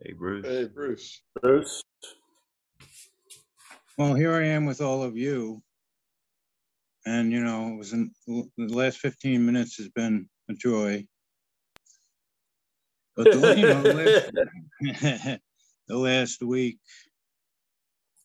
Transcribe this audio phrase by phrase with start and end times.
[0.00, 0.46] Hey, Bruce.
[0.46, 1.22] Hey, Bruce.
[1.42, 1.82] Bruce?
[3.96, 5.60] Well, here I am with all of you.
[7.04, 11.04] And, you know, it was in, the last 15 minutes has been a joy.
[13.16, 14.30] But, the, you know, the
[14.80, 15.40] last,
[15.88, 16.78] the last week,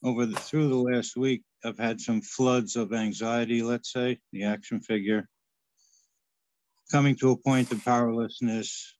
[0.04, 4.44] over the, through the last week, I've had some floods of anxiety, let's say, the
[4.44, 5.28] action figure,
[6.92, 8.94] coming to a point of powerlessness.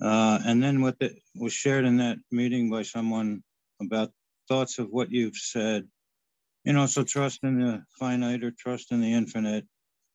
[0.00, 3.42] Uh, and then what the, was shared in that meeting by someone
[3.80, 4.10] about
[4.48, 5.86] thoughts of what you've said.
[6.64, 9.66] You know, so trust in the finite or trust in the infinite.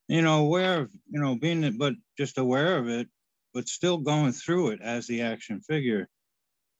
[0.07, 3.07] You know, aware of, you know, being, but just aware of it,
[3.53, 6.07] but still going through it as the action figure.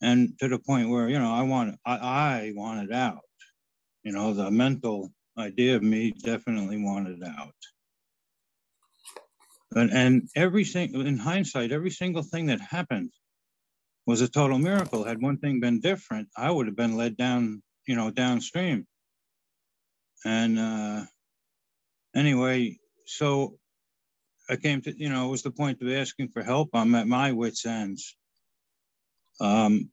[0.01, 3.21] And to the point where, you know, I want, I, I want it out.
[4.03, 7.53] You know, the mental idea of me definitely wanted out.
[9.75, 13.11] And, and everything, in hindsight, every single thing that happened
[14.07, 15.03] was a total miracle.
[15.03, 18.87] Had one thing been different, I would have been led down, you know, downstream.
[20.25, 21.05] And uh,
[22.15, 23.57] anyway, so
[24.49, 26.69] I came to, you know, it was the point of asking for help.
[26.73, 28.15] I'm at my wits' ends.
[29.39, 29.91] Um,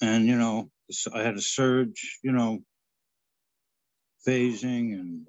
[0.00, 0.70] and, you know,
[1.12, 2.60] I had a surge, you know,
[4.26, 5.26] phasing and,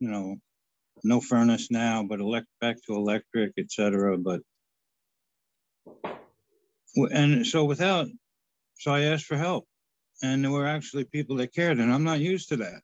[0.00, 0.36] you know,
[1.04, 4.18] no furnace now, but elect back to electric, etc.
[4.18, 4.40] But
[6.94, 8.08] and so without,
[8.78, 9.66] so I asked for help,
[10.22, 12.82] and there were actually people that cared, and I'm not used to that.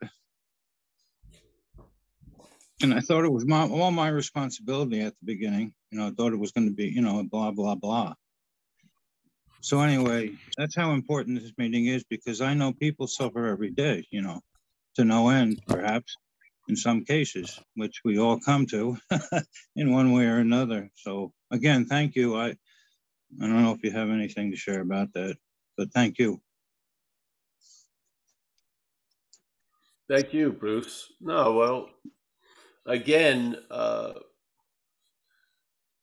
[2.83, 5.73] And I thought it was my, all my responsibility at the beginning.
[5.91, 8.15] You know, I thought it was going to be, you know, blah blah blah.
[9.61, 14.07] So anyway, that's how important this meeting is because I know people suffer every day.
[14.11, 14.41] You know,
[14.97, 16.17] to no end, perhaps
[16.69, 18.97] in some cases, which we all come to
[19.77, 20.91] in one way or another.
[20.95, 22.37] So again, thank you.
[22.37, 22.49] I
[23.41, 25.37] I don't know if you have anything to share about that,
[25.77, 26.41] but thank you.
[30.09, 31.13] Thank you, Bruce.
[31.21, 31.91] No, well,
[32.87, 34.13] again, uh,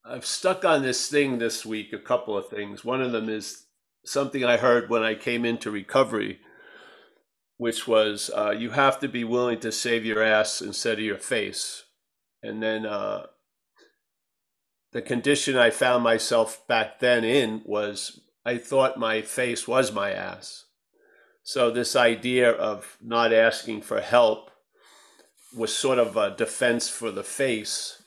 [0.04, 2.84] I've stuck on this thing this week, a couple of things.
[2.84, 3.66] One of them is
[4.06, 6.40] something I heard when I came into recovery,
[7.62, 11.20] which was uh, you have to be willing to save your ass instead of your
[11.20, 11.84] face.
[12.42, 13.28] And then uh,
[14.94, 20.10] the condition I found myself back then in was I thought my face was my
[20.12, 20.66] ass.
[21.44, 24.50] So this idea of not asking for help
[25.56, 28.02] was sort of a defense for the face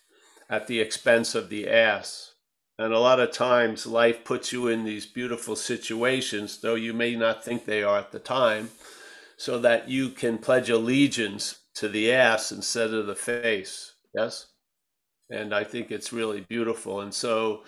[0.50, 2.32] at the expense of the ass.
[2.76, 7.15] And a lot of times life puts you in these beautiful situations, though you may
[7.15, 8.71] not think they are at the time,
[9.37, 13.95] so that you can pledge allegiance to the ass instead of the face.
[14.15, 14.47] Yes?
[15.31, 17.00] And I think it's really beautiful.
[17.00, 17.65] And so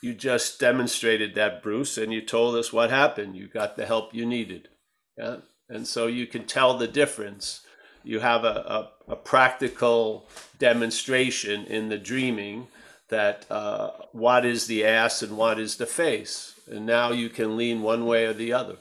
[0.00, 3.36] you just demonstrated that, Bruce, and you told us what happened.
[3.36, 4.68] You got the help you needed.
[5.16, 5.38] Yeah.
[5.68, 7.62] And so you can tell the difference.
[8.04, 10.28] You have a, a, a practical
[10.58, 12.68] demonstration in the dreaming
[13.08, 16.54] that uh, what is the ass and what is the face.
[16.70, 18.76] And now you can lean one way or the other.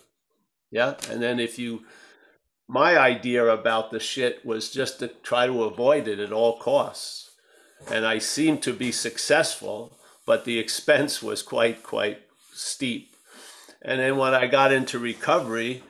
[0.72, 0.96] Yeah.
[1.10, 1.86] And then if you,
[2.68, 7.28] my idea about the shit was just to try to avoid it at all costs
[7.90, 12.22] and I seemed to be successful, but the expense was quite quite
[12.54, 13.16] steep.
[13.82, 15.84] And then when I got into recovery,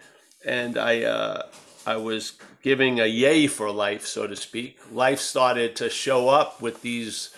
[0.46, 1.48] and I uh,
[1.86, 6.62] I was giving a yay for life, so to speak, life started to show up
[6.62, 7.32] with these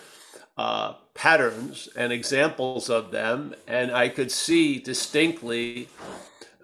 [0.58, 5.88] uh, patterns and examples of them, and I could see distinctly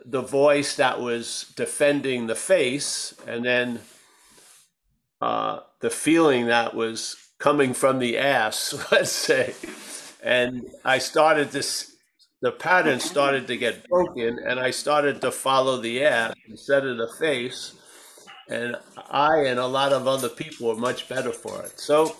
[0.09, 3.81] the voice that was defending the face, and then
[5.21, 9.55] uh, the feeling that was coming from the ass, let's say.
[10.23, 11.97] And I started this,
[12.41, 16.99] the pattern started to get broken, and I started to follow the ass instead of
[16.99, 17.75] the face.
[18.49, 18.77] And
[19.11, 21.81] I and a lot of other people were much better for it.
[21.81, 22.15] So,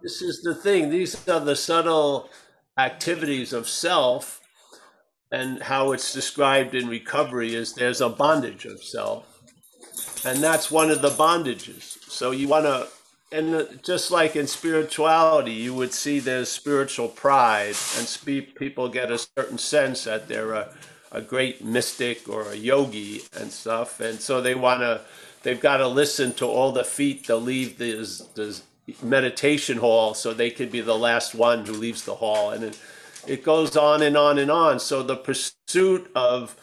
[0.00, 2.30] this is the thing, these are the subtle
[2.78, 4.41] activities of self
[5.32, 9.26] and how it's described in recovery is there's a bondage of self
[10.24, 11.98] and that's one of the bondages.
[12.08, 12.88] So you want to
[13.32, 19.16] and just like in spirituality, you would see there's spiritual pride, and people get a
[19.16, 20.74] certain sense that they're a,
[21.10, 25.00] a great mystic or a yogi and stuff, and so they want to,
[25.44, 28.64] they've got to listen to all the feet that leave this, this
[29.02, 32.78] meditation hall, so they could be the last one who leaves the hall, and it,
[33.26, 34.80] it goes on and on and on.
[34.80, 36.56] So the pursuit of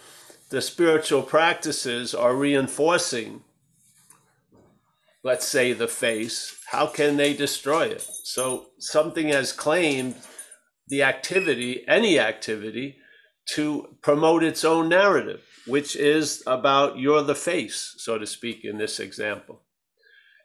[0.50, 3.44] the spiritual practices are reinforcing
[5.24, 8.08] let's say the face how can they destroy it?
[8.24, 10.16] So something has claimed
[10.88, 12.98] the activity, any activity,
[13.56, 18.78] to promote its own narrative, which is about you're the face, so to speak, in
[18.78, 19.62] this example.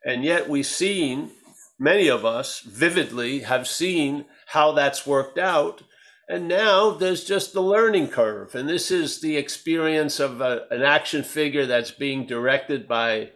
[0.03, 1.33] And yet we've seen,
[1.79, 5.83] many of us vividly have seen how that's worked out.
[6.29, 8.55] And now there's just the learning curve.
[8.55, 13.33] And this is the experience of a, an action figure that's being directed by,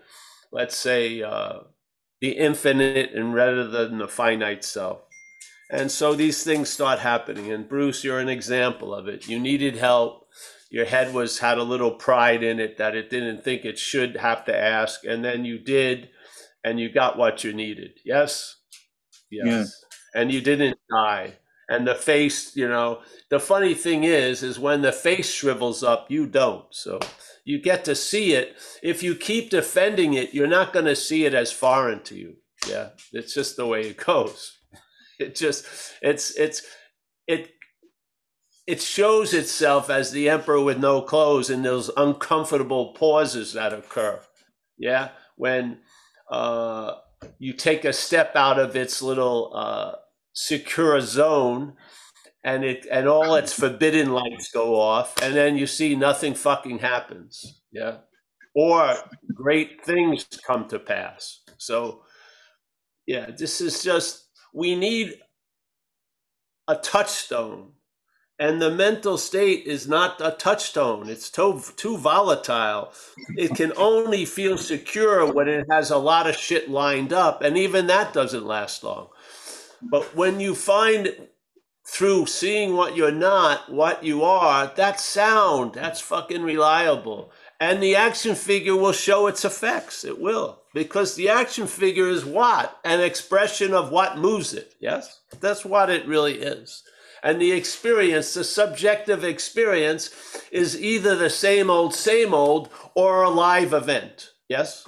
[0.53, 1.61] let's say, uh,
[2.21, 5.03] the infinite and rather than the finite self.
[5.71, 7.53] And so these things start happening.
[7.53, 9.29] And Bruce, you're an example of it.
[9.29, 10.27] You needed help.
[10.71, 14.17] Your head was had a little pride in it that it didn't think it should
[14.17, 15.05] have to ask.
[15.05, 16.09] And then you did,
[16.65, 18.01] and you got what you needed.
[18.05, 18.57] Yes?
[19.31, 19.47] Yes.
[20.15, 20.21] Yeah.
[20.21, 21.35] And you didn't die.
[21.69, 23.01] And the face, you know,
[23.31, 26.65] the funny thing is, is when the face shrivels up, you don't.
[26.71, 26.99] So
[27.45, 28.57] you get to see it.
[28.83, 32.37] If you keep defending it, you're not going to see it as foreign to you.
[32.69, 32.91] Yeah.
[33.13, 34.55] It's just the way it goes.
[35.21, 35.67] It just
[36.01, 36.63] it's it's
[37.27, 37.51] it
[38.69, 44.21] it shows itself as the emperor with no clothes in those uncomfortable pauses that occur.
[44.77, 45.79] Yeah, when
[46.31, 46.97] uh,
[47.39, 49.93] you take a step out of its little uh,
[50.39, 51.75] secure zone,
[52.45, 56.79] and it and all its forbidden lights go off, and then you see nothing fucking
[56.79, 57.63] happens.
[57.73, 57.99] Yeah,
[58.55, 58.95] or
[59.35, 61.41] great things come to pass.
[61.59, 62.03] So,
[63.07, 65.15] yeah, this is just we need
[66.69, 67.73] a touchstone.
[68.41, 71.09] And the mental state is not a touchstone.
[71.09, 72.93] It's too, too volatile.
[73.37, 77.43] It can only feel secure when it has a lot of shit lined up.
[77.43, 79.09] And even that doesn't last long.
[79.83, 81.29] But when you find
[81.87, 87.33] through seeing what you're not, what you are, that sound, that's fucking reliable.
[87.61, 90.05] And the action figure will show its effects.
[90.05, 90.63] It will.
[90.75, 92.79] Because the action figure is what?
[92.85, 94.75] An expression of what moves it.
[94.81, 95.21] Yes?
[95.41, 96.83] That's what it really is.
[97.23, 100.11] And the experience, the subjective experience,
[100.53, 104.31] is either the same old, same old, or a live event.
[104.49, 104.87] Yes?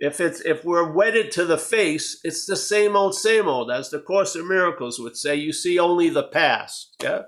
[0.00, 3.90] If it's if we're wedded to the face, it's the same old, same old, as
[3.90, 6.96] the Course of Miracles would say, you see only the past.
[7.02, 7.24] Yeah.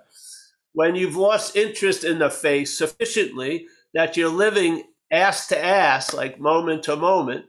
[0.73, 6.41] When you've lost interest in the face sufficiently, that you're living ass to ass, like
[6.41, 7.45] moment to moment,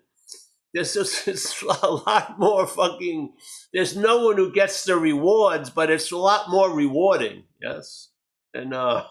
[0.74, 3.34] there's just a lot more fucking.
[3.74, 7.44] There's no one who gets the rewards, but it's a lot more rewarding.
[7.62, 8.10] Yes,
[8.54, 9.06] and uh,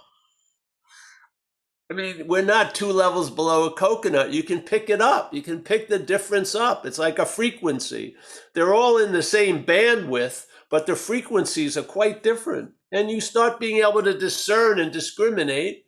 [1.92, 4.32] I mean, we're not two levels below a coconut.
[4.32, 5.34] You can pick it up.
[5.34, 6.86] You can pick the difference up.
[6.86, 8.16] It's like a frequency.
[8.54, 12.72] They're all in the same bandwidth, but the frequencies are quite different.
[12.90, 15.84] And you start being able to discern and discriminate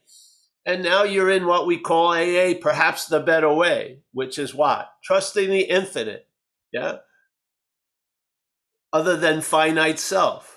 [0.67, 4.91] and now you're in what we call AA, perhaps the better way, which is what?
[5.03, 6.27] Trusting the infinite.
[6.73, 6.99] Yeah.
[8.93, 10.54] Other than finite self.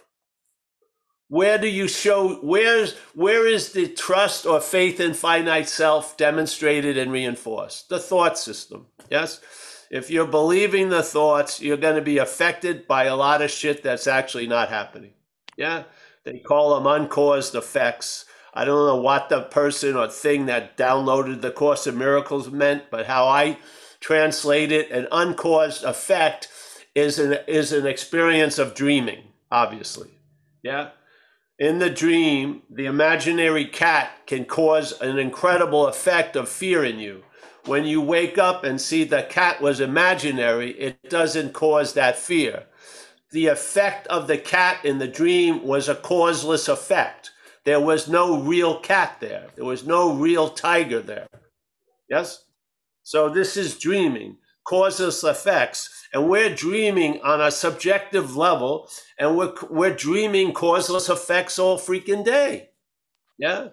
[1.29, 6.97] Where do you show where's where is the trust or faith in finite self demonstrated
[6.97, 7.89] and reinforced?
[7.89, 8.87] The thought system.
[9.09, 9.41] Yes?
[9.89, 13.83] If you're believing the thoughts, you're going to be affected by a lot of shit
[13.83, 15.13] that's actually not happening.
[15.55, 15.83] Yeah?
[16.23, 18.25] They call them uncaused effects
[18.57, 22.85] I don't know what the person or thing that downloaded the Course of Miracles meant,
[22.89, 23.59] but how I
[23.99, 26.47] translate it, an uncaused effect
[26.95, 30.09] is an is an experience of dreaming, obviously.
[30.63, 30.89] Yeah.
[31.59, 37.23] In the dream, the imaginary cat can cause an incredible effect of fear in you.
[37.65, 42.65] When you wake up and see the cat was imaginary, it doesn't cause that fear.
[43.31, 47.31] The effect of the cat in the dream was a causeless effect
[47.67, 49.47] there was no real cat there.
[49.57, 51.27] There was no real tiger there.
[52.09, 52.45] Yes?
[53.03, 54.37] So this is dreaming,
[54.67, 55.89] causeless effects.
[56.13, 62.23] And we're dreaming on a subjective level, and we're, we're dreaming causeless effects all freaking
[62.23, 62.69] day.
[63.37, 63.69] Yeah?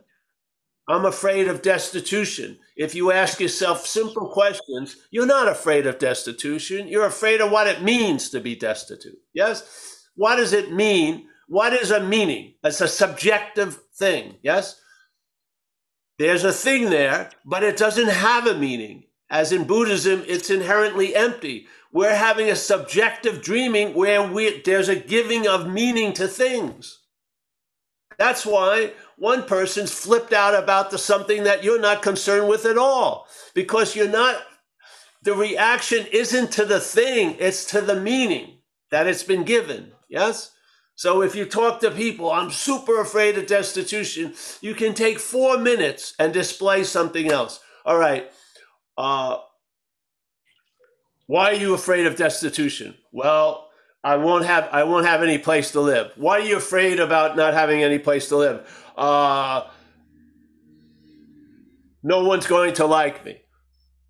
[0.88, 2.58] I'm afraid of destitution.
[2.76, 6.88] If you ask yourself simple questions, you're not afraid of destitution.
[6.88, 9.18] You're afraid of what it means to be destitute.
[9.32, 10.08] Yes?
[10.16, 12.54] What does it mean what is a meaning?
[12.62, 14.80] It's a subjective thing, yes?
[16.18, 19.04] There's a thing there, but it doesn't have a meaning.
[19.34, 21.66] As in Buddhism, it's inherently empty.
[21.90, 27.00] We're having a subjective dreaming where we, there's a giving of meaning to things.
[28.16, 32.78] That's why one person's flipped out about the something that you're not concerned with at
[32.78, 34.40] all because you're not
[35.20, 38.58] the reaction isn't to the thing it's to the meaning
[38.90, 40.52] that it's been given yes
[40.96, 45.58] so if you talk to people, I'm super afraid of destitution, you can take four
[45.58, 47.58] minutes and display something else.
[47.84, 48.30] All right.
[48.96, 49.38] Uh,
[51.26, 52.94] why are you afraid of destitution?
[53.12, 53.68] Well,
[54.02, 56.12] I won't have I won't have any place to live.
[56.16, 58.84] Why are you afraid about not having any place to live?
[58.96, 59.62] Uh,
[62.02, 63.40] no one's going to like me.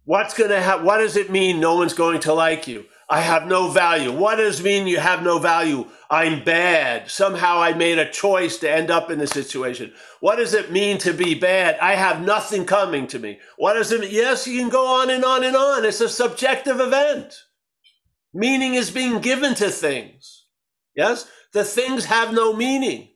[0.04, 1.60] What's gonna ha- What does it mean?
[1.60, 2.84] No one's going to like you.
[3.08, 4.10] I have no value.
[4.10, 5.86] What does mean you have no value?
[6.10, 7.10] I'm bad.
[7.10, 9.92] Somehow I made a choice to end up in this situation.
[10.20, 11.78] What does it mean to be bad?
[11.80, 13.40] I have nothing coming to me.
[13.58, 14.10] What does it mean?
[14.12, 15.84] Yes, you can go on and on and on.
[15.84, 17.34] It's a subjective event.
[18.32, 20.46] Meaning is being given to things.
[20.94, 21.28] Yes?
[21.52, 23.10] The things have no meaning.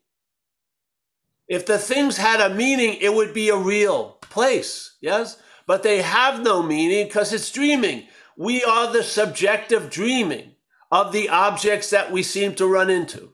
[1.48, 4.96] If the things had a meaning, it would be a real place.
[5.00, 5.40] Yes?
[5.66, 8.06] But they have no meaning because it's dreaming.
[8.38, 10.52] We are the subjective dreaming
[10.92, 13.32] of the objects that we seem to run into.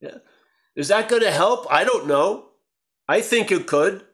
[0.00, 0.18] Yeah.
[0.74, 1.66] Is that going to help?
[1.70, 2.46] I don't know.
[3.08, 4.04] I think it could.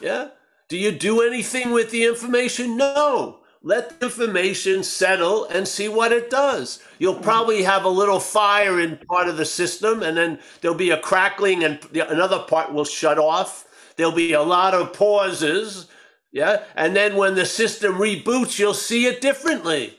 [0.00, 0.28] Yeah.
[0.68, 2.78] Do you do anything with the information?
[2.78, 3.40] No.
[3.62, 6.82] Let the information settle and see what it does.
[6.98, 10.90] You'll probably have a little fire in part of the system, and then there'll be
[10.90, 13.66] a crackling, and another part will shut off.
[13.96, 15.88] There'll be a lot of pauses.
[16.32, 16.64] Yeah.
[16.76, 19.98] And then when the system reboots, you'll see it differently.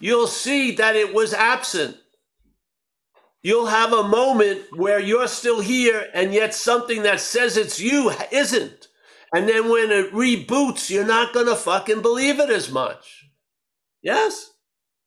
[0.00, 1.96] You'll see that it was absent
[3.44, 8.10] you'll have a moment where you're still here and yet something that says it's you
[8.32, 8.88] isn't.
[9.32, 13.28] And then when it reboots, you're not going to fucking believe it as much.
[14.02, 14.50] Yes?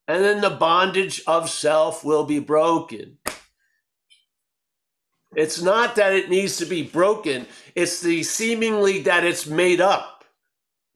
[0.06, 3.18] And then the bondage of self will be broken.
[5.34, 10.17] It's not that it needs to be broken, it's the seemingly that it's made up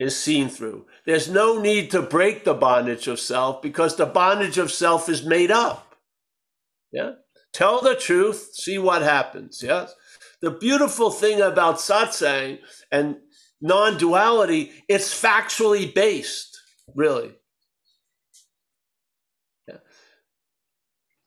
[0.03, 0.85] is seen through.
[1.05, 5.25] There's no need to break the bondage of self because the bondage of self is
[5.25, 5.95] made up.
[6.91, 7.13] Yeah?
[7.53, 9.63] Tell the truth, see what happens.
[9.63, 9.93] Yes.
[10.41, 12.59] The beautiful thing about satsang
[12.91, 13.15] and
[13.61, 16.59] non duality, it's factually based,
[16.93, 17.31] really.
[19.67, 19.77] Yeah.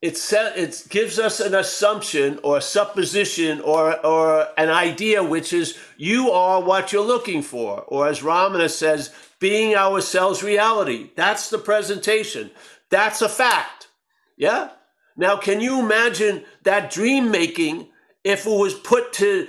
[0.03, 5.53] It, set, it gives us an assumption or a supposition or, or an idea, which
[5.53, 7.83] is you are what you're looking for.
[7.83, 11.11] Or as Ramana says, being ourselves reality.
[11.17, 12.51] That's the presentation.
[12.91, 13.89] That's a fact.
[14.37, 14.71] Yeah?
[15.17, 17.89] Now, can you imagine that dream making
[18.23, 19.49] if it was put to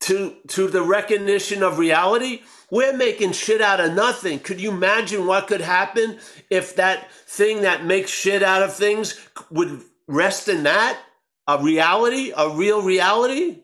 [0.00, 2.42] to to the recognition of reality?
[2.70, 4.40] We're making shit out of nothing.
[4.40, 6.18] Could you imagine what could happen
[6.50, 9.18] if that thing that makes shit out of things
[9.50, 11.00] would rest in that?
[11.46, 13.62] A reality, a real reality?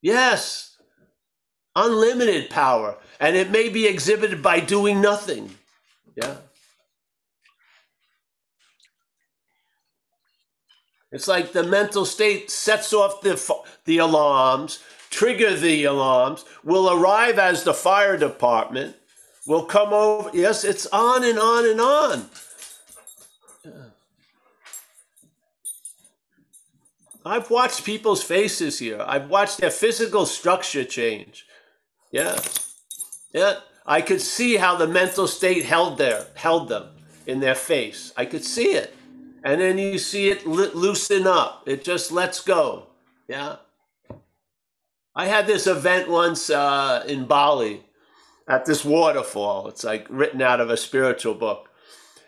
[0.00, 0.78] Yes.
[1.76, 2.96] Unlimited power.
[3.20, 5.54] And it may be exhibited by doing nothing.
[6.16, 6.36] Yeah.
[11.12, 13.38] It's like the mental state sets off the,
[13.84, 14.78] the alarms,
[15.10, 18.96] trigger the alarms, will arrive as the fire department,
[19.46, 20.30] will come over.
[20.32, 22.30] Yes, it's on and on and on.
[27.24, 29.04] I've watched people's faces here.
[29.06, 31.46] I've watched their physical structure change.
[32.10, 32.38] Yeah.
[33.32, 33.60] Yeah.
[33.86, 36.88] I could see how the mental state held there, held them
[37.26, 38.12] in their face.
[38.16, 38.94] I could see it
[39.42, 41.62] and then you see it loosen up.
[41.66, 42.86] It just lets go.
[43.28, 43.56] Yeah.
[45.20, 47.82] I had this event once uh, in Bali
[48.48, 49.68] at this waterfall.
[49.68, 51.68] It's like written out of a spiritual book.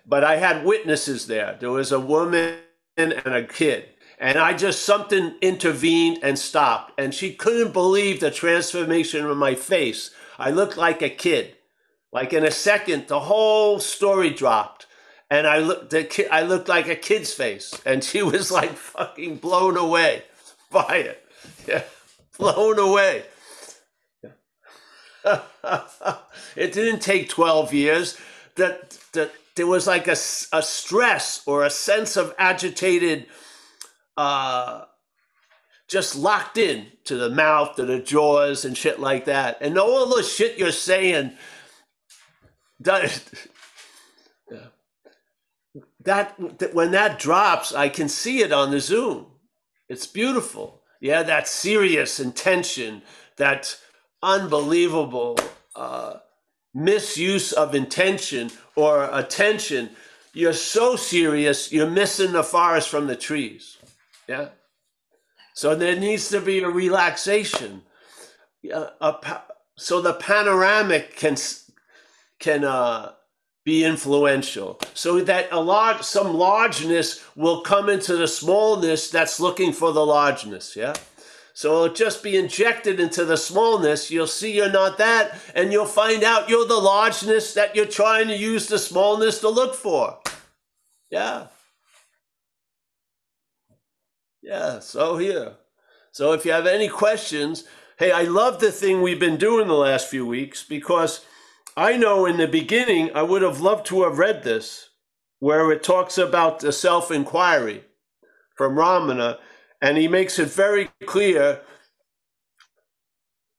[0.06, 1.56] But I had witnesses there.
[1.58, 2.58] There was a woman
[2.98, 3.88] and a kid.
[4.18, 6.92] And I just, something intervened and stopped.
[6.98, 10.10] And she couldn't believe the transformation in my face.
[10.38, 11.56] I looked like a kid.
[12.12, 14.86] Like in a second, the whole story dropped
[15.30, 19.36] and I looked the I looked like a kid's face, and she was like fucking
[19.36, 20.24] blown away
[20.70, 21.24] by it.
[21.66, 21.84] Yeah,
[22.42, 23.24] blown away.
[26.56, 28.18] it didn't take 12 years.
[28.56, 33.26] That, that there was like a, a stress or a sense of agitated,
[34.16, 34.84] uh,
[35.88, 39.58] just locked in to the mouth, to the jaws, and shit like that.
[39.60, 41.32] And all the shit you're saying,
[42.80, 43.22] that,
[46.04, 49.26] that, that when that drops, I can see it on the Zoom.
[49.88, 50.81] It's beautiful.
[51.02, 53.02] Yeah, that serious intention,
[53.36, 53.76] that
[54.22, 55.36] unbelievable
[55.74, 56.18] uh,
[56.72, 59.90] misuse of intention or attention.
[60.32, 63.78] You're so serious, you're missing the forest from the trees.
[64.28, 64.50] Yeah.
[65.54, 67.82] So there needs to be a relaxation.
[68.62, 69.40] Yeah, a,
[69.76, 71.36] so the panoramic can
[72.38, 73.14] can uh,
[73.64, 74.80] be influential.
[74.94, 80.04] So that a large some largeness will come into the smallness that's looking for the
[80.04, 80.94] largeness yeah?
[81.54, 85.86] So it'll just be injected into the smallness you'll see you're not that and you'll
[85.86, 90.18] find out you're the largeness that you're trying to use the smallness to look for.
[91.10, 91.48] Yeah.
[94.42, 95.54] Yeah so here.
[96.10, 97.64] So if you have any questions
[97.98, 101.24] Hey, I love the thing we've been doing the last few weeks because
[101.76, 104.90] I know in the beginning I would have loved to have read this
[105.38, 107.84] where it talks about the self inquiry
[108.54, 109.38] from Ramana,
[109.80, 111.60] and he makes it very clear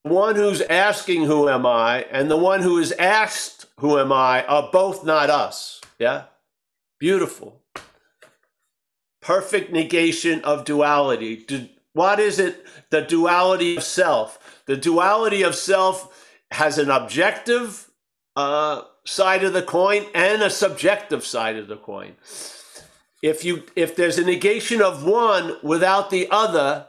[0.03, 2.03] one who's asking, Who am I?
[2.11, 4.43] and the one who is asked, Who am I?
[4.45, 5.81] are both not us.
[5.97, 6.25] Yeah?
[6.99, 7.61] Beautiful.
[9.21, 11.45] Perfect negation of duality.
[11.93, 12.65] What is it?
[12.89, 14.61] The duality of self.
[14.67, 17.89] The duality of self has an objective
[18.35, 22.15] uh, side of the coin and a subjective side of the coin.
[23.21, 26.87] If you if there's a negation of one without the other,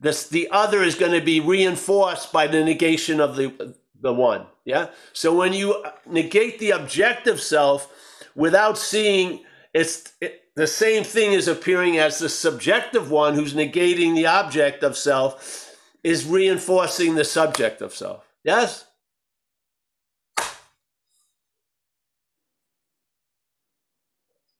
[0.00, 4.46] this the other is going to be reinforced by the negation of the the one.
[4.64, 4.88] Yeah.
[5.12, 7.92] So when you negate the objective self
[8.34, 14.16] without seeing it's it, the same thing is appearing as the subjective one who's negating
[14.16, 18.24] the object of self is reinforcing the subject of self.
[18.42, 18.87] Yes?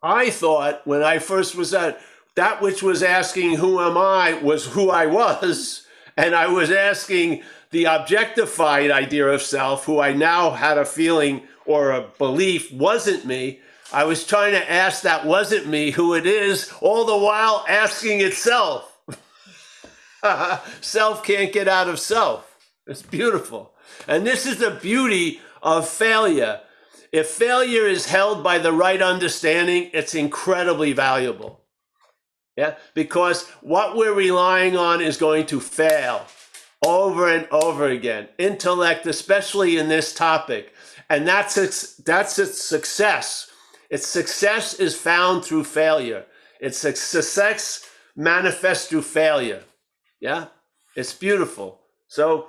[0.02, 2.00] I thought when I first was at
[2.36, 5.86] that which was asking who am I was who I was,
[6.16, 11.42] and I was asking the objectified idea of self, who I now had a feeling
[11.66, 13.60] or a belief wasn't me.
[13.92, 18.20] I was trying to ask that wasn't me who it is, all the while asking
[18.20, 18.98] itself.
[20.80, 22.56] self can't get out of self.
[22.86, 23.72] It's beautiful.
[24.06, 26.60] And this is the beauty of failure.
[27.12, 31.60] If failure is held by the right understanding, it's incredibly valuable.
[32.56, 36.26] Yeah, because what we're relying on is going to fail
[36.84, 38.28] over and over again.
[38.36, 40.72] Intellect, especially in this topic,
[41.08, 43.50] and that's its that's its success.
[43.90, 46.26] Its success is found through failure.
[46.60, 49.62] Its success manifests through failure.
[50.20, 50.46] Yeah,
[50.96, 51.80] it's beautiful.
[52.08, 52.48] So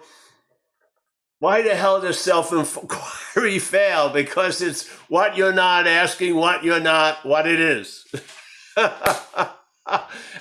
[1.39, 4.09] why the hell does self inquiry fail?
[4.09, 8.05] Because it's what you're not asking, what you're not, what it is.
[8.77, 8.87] and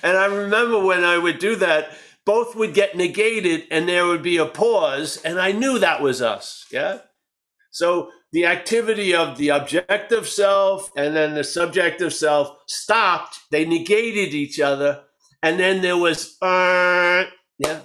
[0.02, 1.90] I remember when I would do that,
[2.26, 6.20] both would get negated and there would be a pause, and I knew that was
[6.20, 6.66] us.
[6.70, 6.98] Yeah.
[7.70, 14.34] So the activity of the objective self and then the subjective self stopped, they negated
[14.34, 15.04] each other,
[15.42, 17.24] and then there was, uh,
[17.58, 17.80] yeah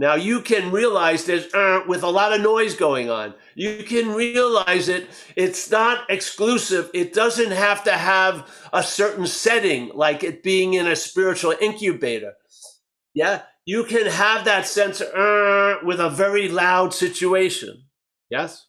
[0.00, 3.34] now you can realize there's uh, with a lot of noise going on.
[3.54, 5.10] You can realize it.
[5.36, 6.88] It's not exclusive.
[6.94, 12.32] It doesn't have to have a certain setting, like it being in a spiritual incubator.
[13.12, 17.82] Yeah, you can have that sense uh, with a very loud situation.
[18.30, 18.68] Yes.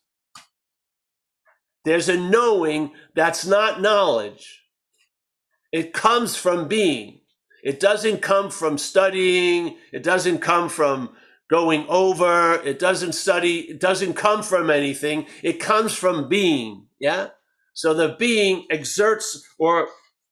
[1.86, 4.64] There's a knowing that's not knowledge.
[5.72, 7.22] It comes from being.
[7.64, 9.78] It doesn't come from studying.
[9.94, 11.12] It doesn't come from
[11.52, 12.54] going over.
[12.64, 15.28] It doesn't study, it doesn't come from anything.
[15.44, 16.88] It comes from being.
[17.00, 17.28] Yeah.
[17.74, 19.90] So the being exerts or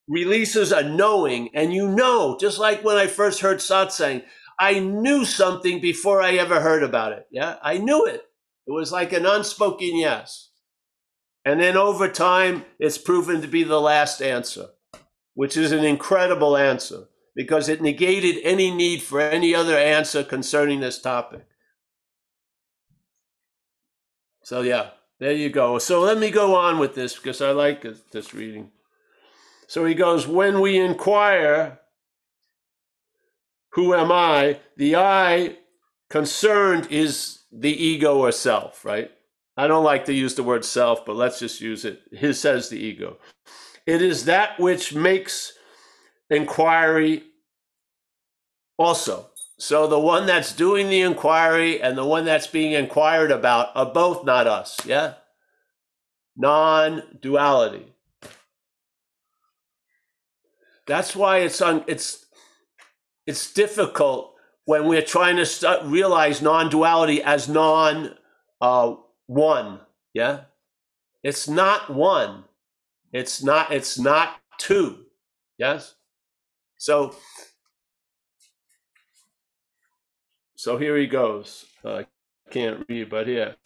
[0.08, 4.24] releases a knowing, and you know, just like when I first heard satsang,
[4.58, 7.26] I knew something before I ever heard about it.
[7.30, 7.56] Yeah.
[7.62, 8.22] I knew it.
[8.66, 10.50] It was like an unspoken yes.
[11.44, 14.68] And then over time, it's proven to be the last answer,
[15.34, 20.80] which is an incredible answer because it negated any need for any other answer concerning
[20.80, 21.46] this topic.
[24.42, 25.78] So, yeah, there you go.
[25.78, 28.70] So, let me go on with this because I like this reading.
[29.66, 31.78] So, he goes, When we inquire,
[33.72, 34.60] who am I?
[34.76, 35.58] The I
[36.08, 39.10] concerned is the ego or self, right?
[39.56, 42.00] I don't like to use the word self, but let's just use it.
[42.12, 43.18] He says the ego.
[43.86, 45.52] It is that which makes
[46.30, 47.24] inquiry
[48.78, 49.28] also.
[49.58, 53.86] So the one that's doing the inquiry and the one that's being inquired about are
[53.86, 55.14] both not us, yeah?
[56.36, 57.92] Non duality.
[60.86, 62.26] That's why it's un, it's
[63.26, 64.34] it's difficult
[64.66, 68.16] when we're trying to st- realize non-duality as non
[68.60, 68.94] uh,
[69.26, 69.80] one.
[70.14, 70.42] Yeah,
[71.22, 72.44] it's not one.
[73.12, 73.72] It's not.
[73.72, 75.06] It's not two.
[75.58, 75.94] Yes.
[76.80, 77.14] So
[80.56, 81.66] So here he goes.
[81.84, 82.06] Uh, I
[82.50, 83.56] can't read, but here.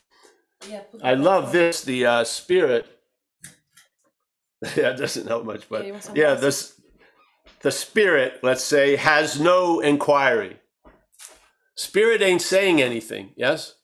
[0.69, 1.83] Yeah, I love this.
[1.83, 2.87] The uh, spirit.
[4.77, 6.81] yeah, it doesn't help much, but yeah, yeah this
[7.63, 10.59] the spirit, let's say, has no inquiry.
[11.77, 13.31] Spirit ain't saying anything.
[13.37, 13.75] Yes.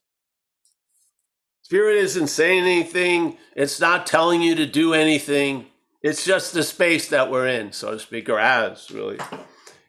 [1.63, 3.39] Spirit isn't saying anything.
[3.55, 5.67] It's not telling you to do anything.
[6.03, 9.19] It's just the space that we're in, so to speak, or as really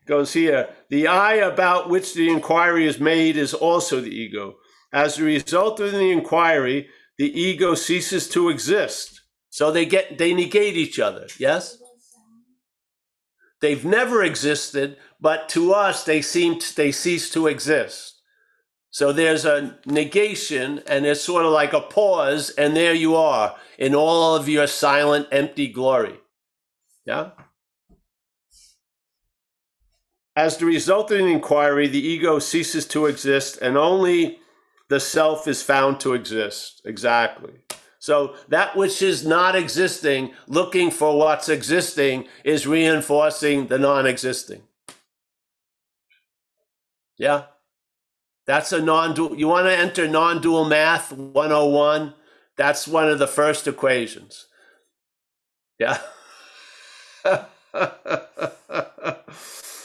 [0.06, 0.70] goes here.
[0.90, 4.56] The I about which the inquiry is made is also the ego.
[4.92, 9.22] As a result of the inquiry, the ego ceases to exist.
[9.50, 11.28] So they get they negate each other.
[11.38, 11.78] Yes?
[13.62, 18.21] They've never existed, but to us they seem they cease to exist.
[18.92, 23.56] So there's a negation and it's sort of like a pause, and there you are
[23.78, 26.20] in all of your silent, empty glory.
[27.06, 27.32] Yeah?
[30.36, 34.40] As the result of an inquiry, the ego ceases to exist and only
[34.90, 36.82] the self is found to exist.
[36.84, 37.54] Exactly.
[38.00, 44.64] So that which is not existing, looking for what's existing, is reinforcing the non existing.
[47.18, 47.44] Yeah?
[48.46, 49.36] That's a non dual.
[49.36, 52.14] You want to enter non dual math 101?
[52.58, 54.48] That's one of the first equations.
[55.80, 56.00] Yeah?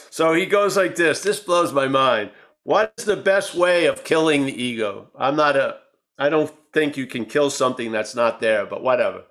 [0.09, 1.21] so he goes like this.
[1.21, 2.31] This blows my mind.
[2.63, 5.09] What is the best way of killing the ego?
[5.17, 5.77] I'm not a,
[6.17, 9.23] I don't think you can kill something that's not there, but whatever.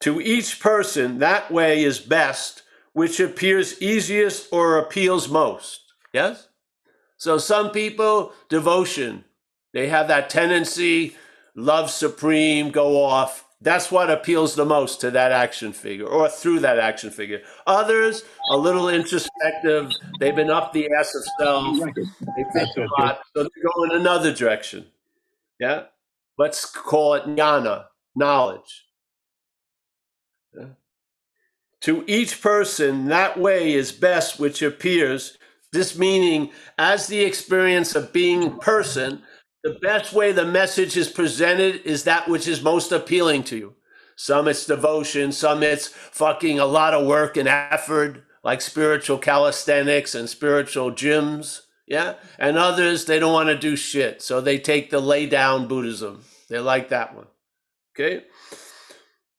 [0.00, 5.80] To each person, that way is best, which appears easiest or appeals most.
[6.12, 6.48] Yes?
[7.16, 9.24] So some people, devotion,
[9.72, 11.16] they have that tendency,
[11.54, 13.44] love supreme, go off.
[13.60, 17.40] That's what appeals the most to that action figure or through that action figure.
[17.66, 19.90] Others, a little introspective.
[20.20, 21.78] They've been up the ass of self.
[21.94, 23.20] They think a lot.
[23.34, 24.86] So they go in another direction.
[25.58, 25.84] Yeah.
[26.38, 28.84] Let's call it jnana, knowledge.
[30.54, 30.66] Yeah.
[31.80, 35.38] To each person, that way is best which appears.
[35.72, 39.22] This meaning, as the experience of being person,
[39.62, 43.74] the best way the message is presented is that which is most appealing to you.
[44.16, 50.14] Some it's devotion, some it's fucking a lot of work and effort, like spiritual calisthenics
[50.14, 51.62] and spiritual gyms.
[51.86, 52.14] Yeah.
[52.38, 54.22] And others, they don't want to do shit.
[54.22, 56.24] So they take the lay down Buddhism.
[56.48, 57.26] They like that one.
[57.94, 58.24] Okay.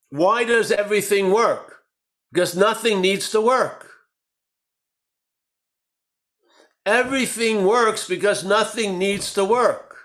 [0.10, 1.84] Why does everything work?
[2.32, 3.87] Because nothing needs to work.
[6.88, 9.98] Everything works because nothing needs to work.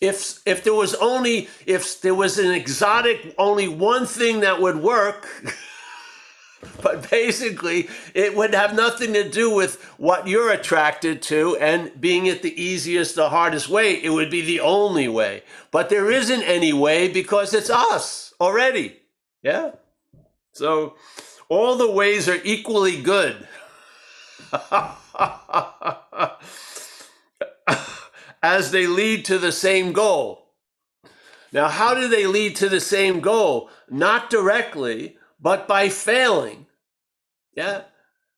[0.00, 4.76] If if there was only if there was an exotic only one thing that would
[4.76, 5.26] work
[6.82, 12.26] but basically it would have nothing to do with what you're attracted to and being
[12.26, 15.42] it the easiest the hardest way it would be the only way.
[15.72, 19.00] But there isn't any way because it's us already.
[19.42, 19.72] Yeah?
[20.52, 20.94] So
[21.48, 23.48] all the ways are equally good
[28.42, 30.52] as they lead to the same goal.
[31.52, 33.70] Now, how do they lead to the same goal?
[33.88, 36.66] Not directly, but by failing.
[37.54, 37.82] Yeah.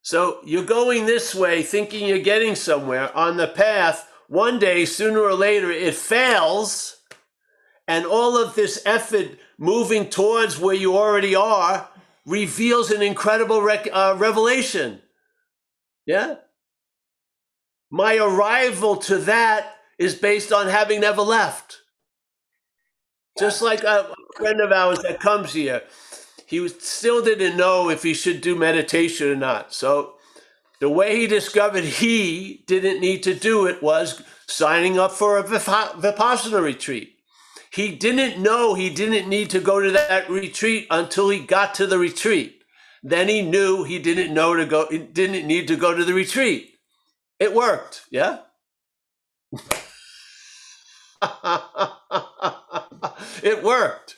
[0.01, 4.09] So you're going this way thinking you're getting somewhere on the path.
[4.27, 6.97] One day, sooner or later, it fails.
[7.87, 11.89] And all of this effort moving towards where you already are
[12.25, 15.01] reveals an incredible rec- uh, revelation.
[16.09, 16.37] Yeah.
[17.91, 21.81] My arrival to that is based on having never left.
[23.37, 25.83] Just like a friend of ours that comes here,
[26.47, 29.71] he still didn't know if he should do meditation or not.
[29.71, 30.15] So
[30.79, 35.43] the way he discovered he didn't need to do it was signing up for a
[35.43, 37.17] Vipassana retreat.
[37.71, 41.85] He didn't know he didn't need to go to that retreat until he got to
[41.85, 42.58] the retreat.
[43.03, 46.13] Then he knew he didn't know to go, he didn't need to go to the
[46.13, 46.71] retreat.
[47.39, 48.39] It worked, yeah?
[53.43, 54.17] it worked.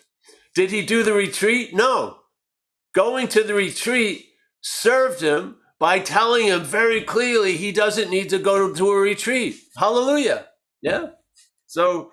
[0.55, 1.73] Did he do the retreat?
[1.73, 2.17] No.
[2.93, 4.25] Going to the retreat
[4.61, 9.55] served him by telling him very clearly he doesn't need to go to a retreat.
[9.77, 10.47] Hallelujah.
[10.81, 11.07] Yeah.
[11.67, 12.11] So,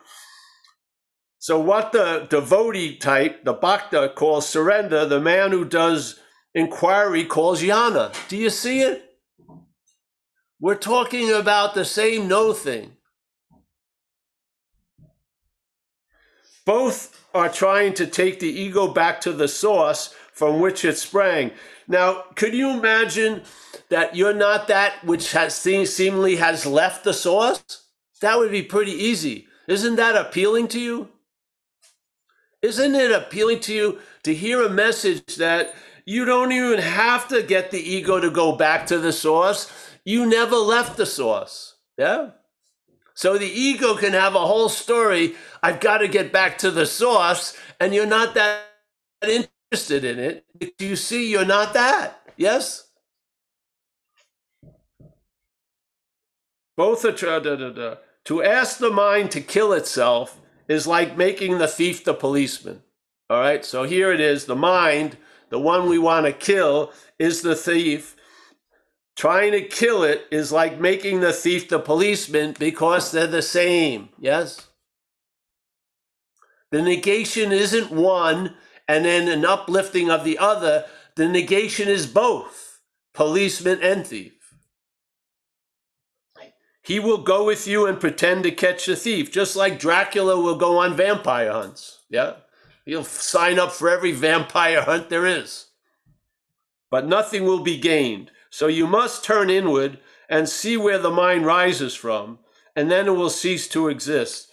[1.38, 6.20] so what the devotee type, the bhakta calls surrender, the man who does
[6.58, 8.12] inquiry calls jnana.
[8.28, 9.04] Do you see it?
[10.60, 12.96] We're talking about the same no thing.
[16.66, 21.52] Both are trying to take the ego back to the source from which it sprang.
[21.86, 23.42] Now, could you imagine
[23.88, 27.62] that you're not that which has seemingly has left the source?
[28.20, 29.46] That would be pretty easy.
[29.68, 31.08] Isn't that appealing to you?
[32.60, 35.74] Isn't it appealing to you to hear a message that
[36.08, 39.70] you don't even have to get the ego to go back to the source.
[40.06, 41.74] You never left the source.
[41.98, 42.30] Yeah?
[43.12, 45.34] So the ego can have a whole story.
[45.62, 47.54] I've got to get back to the source.
[47.78, 48.62] And you're not that
[49.22, 50.46] interested in it.
[50.78, 52.22] You see, you're not that.
[52.38, 52.88] Yes?
[56.78, 57.12] Both are.
[57.12, 57.94] Da, da, da.
[58.24, 62.82] To ask the mind to kill itself is like making the thief the policeman.
[63.28, 65.18] All right, so here it is the mind
[65.50, 68.16] the one we want to kill, is the thief.
[69.16, 74.10] Trying to kill it is like making the thief the policeman because they're the same.
[74.18, 74.68] Yes?
[76.70, 78.54] The negation isn't one
[78.86, 80.84] and then an uplifting of the other.
[81.16, 82.80] The negation is both
[83.12, 84.34] policeman and thief.
[86.82, 90.56] He will go with you and pretend to catch the thief, just like Dracula will
[90.56, 92.04] go on vampire hunts.
[92.08, 92.36] Yeah?
[92.88, 95.66] He'll sign up for every vampire hunt there is.
[96.90, 98.30] But nothing will be gained.
[98.48, 102.38] So you must turn inward and see where the mind rises from,
[102.74, 104.50] and then it will cease to exist.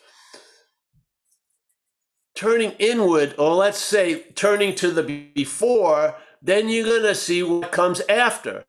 [2.35, 7.71] Turning inward, or let's say turning to the before, then you're going to see what
[7.71, 8.65] comes after,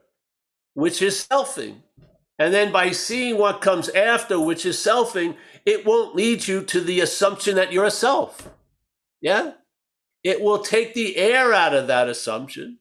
[0.74, 1.78] which is selfing.
[2.38, 6.80] And then by seeing what comes after, which is selfing, it won't lead you to
[6.80, 8.48] the assumption that you're a self.
[9.26, 9.54] Yeah?
[10.22, 12.78] It will take the air out of that assumption.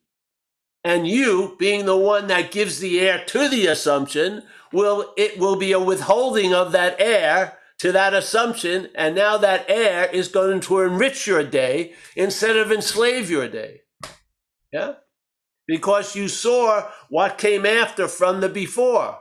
[0.84, 5.56] And you, being the one that gives the air to the assumption, will it will
[5.56, 10.60] be a withholding of that air to that assumption, and now that air is going
[10.60, 13.80] to enrich your day instead of enslave your day.
[14.72, 14.94] Yeah?
[15.66, 19.18] Because you saw what came after from the before.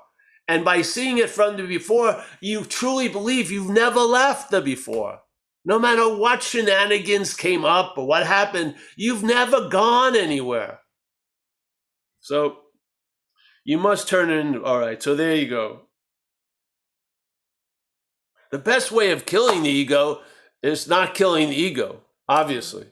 [0.47, 5.21] And by seeing it from the before, you truly believe you've never left the before.
[5.65, 10.79] No matter what shenanigans came up or what happened, you've never gone anywhere.
[12.21, 12.57] So
[13.63, 14.63] you must turn in.
[14.63, 15.81] All right, so there you go.
[18.51, 20.21] The best way of killing the ego
[20.61, 22.85] is not killing the ego, obviously.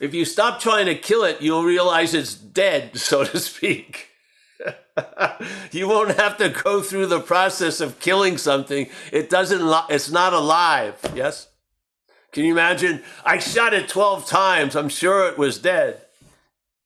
[0.00, 4.07] If you stop trying to kill it, you'll realize it's dead, so to speak.
[5.72, 8.88] you won't have to go through the process of killing something.
[9.12, 10.98] It doesn't, it's not alive.
[11.14, 11.48] Yes?
[12.32, 13.02] Can you imagine?
[13.24, 14.76] I shot it 12 times.
[14.76, 16.02] I'm sure it was dead.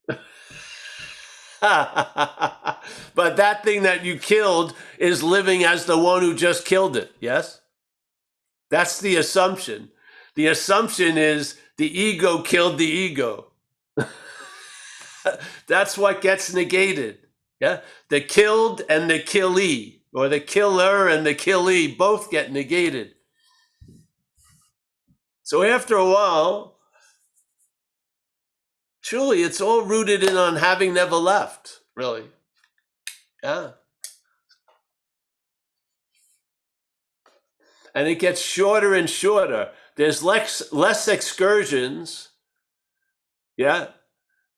[1.62, 7.12] but that thing that you killed is living as the one who just killed it.
[7.20, 7.60] Yes?
[8.68, 9.90] That's the assumption.
[10.34, 13.52] The assumption is the ego killed the ego.
[15.66, 17.18] That's what gets negated.
[17.62, 17.82] Yeah.
[18.08, 23.12] The killed and the killee, or the killer and the killee, both get negated.
[25.44, 26.80] So after a while,
[29.00, 32.24] truly, it's all rooted in on having never left, really.
[33.44, 33.70] Yeah.
[37.94, 39.70] And it gets shorter and shorter.
[39.94, 42.30] There's less, less excursions.
[43.56, 43.88] Yeah.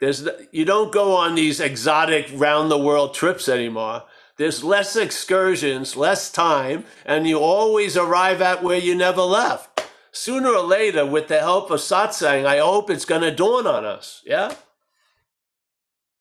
[0.04, 4.02] There's you don't go on these exotic round the world trips anymore.
[4.36, 9.88] There's less excursions, less time, and you always arrive at where you never left.
[10.12, 13.86] Sooner or later, with the help of satsang, I hope it's going to dawn on
[13.86, 14.20] us.
[14.26, 14.54] Yeah?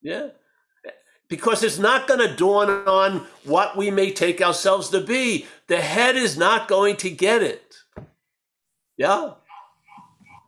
[0.02, 0.30] Yeah.
[1.28, 5.46] Because it's not going to dawn on what we may take ourselves to be.
[5.68, 7.76] The head is not going to get it.
[8.96, 9.32] Yeah?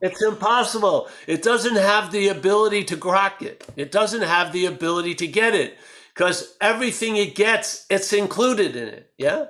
[0.02, 1.10] It's impossible.
[1.28, 3.66] It doesn't have the ability to grok it.
[3.76, 5.78] It doesn't have the ability to get it
[6.14, 9.12] because everything it gets, it's included in it.
[9.18, 9.46] Yeah.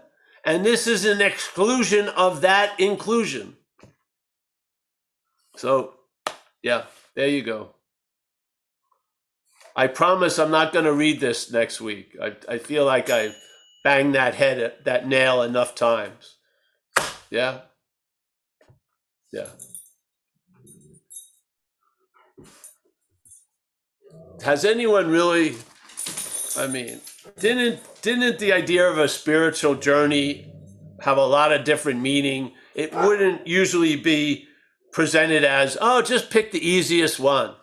[0.46, 3.58] And this is an exclusion of that inclusion.
[5.58, 5.94] So,
[6.62, 6.84] yeah,
[7.16, 7.72] there you go.
[9.76, 12.16] I promise I'm not going to read this next week.
[12.22, 13.36] I, I feel like I
[13.84, 16.38] banged that head, that nail enough times.
[17.30, 17.62] Yeah.
[19.34, 19.50] Yeah.
[24.44, 25.56] Has anyone really
[26.58, 27.00] i mean
[27.40, 30.52] didn't didn't the idea of a spiritual journey
[31.02, 32.54] have a lot of different meaning?
[32.74, 34.48] It wouldn't usually be
[34.92, 37.56] presented as oh just pick the easiest one.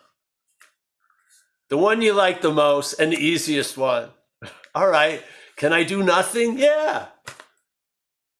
[1.69, 4.09] The one you like the most and the easiest one.
[4.75, 5.23] All right
[5.55, 6.57] can i do nothing?
[6.57, 7.07] Yeah.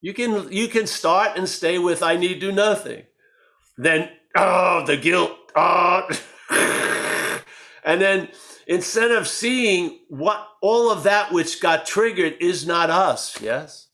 [0.02, 3.04] You can you can start and stay with i need do nothing.
[3.78, 6.08] Then oh the guilt oh
[7.84, 8.30] And then
[8.68, 13.90] instead of seeing what all of that which got triggered is not us, yes?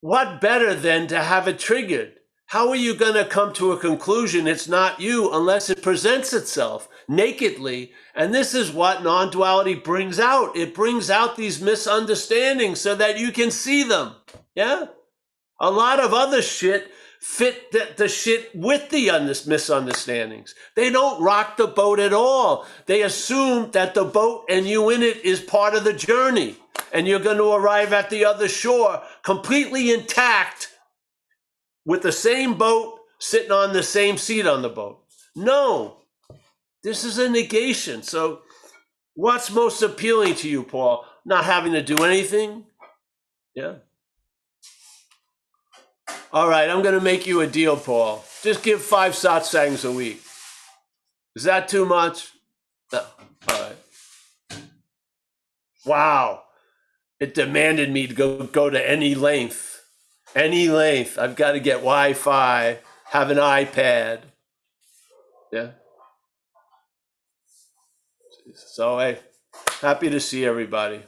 [0.00, 2.14] What better than to have it triggered?
[2.46, 6.34] How are you going to come to a conclusion it's not you unless it presents
[6.34, 7.92] itself nakedly?
[8.14, 10.54] And this is what non duality brings out.
[10.56, 14.16] It brings out these misunderstandings so that you can see them.
[14.54, 14.86] Yeah?
[15.60, 16.90] A lot of other shit
[17.22, 20.56] fit the, the shit with the under- misunderstandings.
[20.74, 22.66] They don't rock the boat at all.
[22.86, 26.56] They assume that the boat and you in it is part of the journey
[26.92, 30.76] and you're going to arrive at the other shore completely intact
[31.84, 35.04] with the same boat sitting on the same seat on the boat.
[35.36, 35.98] No,
[36.82, 38.02] this is a negation.
[38.02, 38.42] So,
[39.14, 41.04] what's most appealing to you, Paul?
[41.24, 42.66] Not having to do anything?
[43.54, 43.76] Yeah.
[46.32, 48.24] All right, I'm going to make you a deal, Paul.
[48.42, 50.22] Just give five satsangs a week.
[51.36, 52.32] Is that too much?
[52.92, 53.04] No.
[53.48, 53.76] All right.
[55.84, 56.42] Wow.
[57.20, 59.84] It demanded me to go, go to any length.
[60.34, 61.18] Any length.
[61.18, 64.20] I've got to get Wi Fi, have an iPad.
[65.52, 65.72] Yeah.
[68.54, 69.18] So, hey,
[69.80, 71.02] happy to see everybody.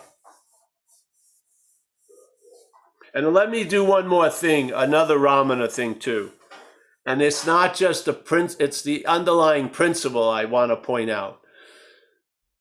[3.15, 6.33] And let me do one more thing, another Ramana thing too.
[7.07, 11.41] And it's not just the prince, it's the underlying principle I want to point out.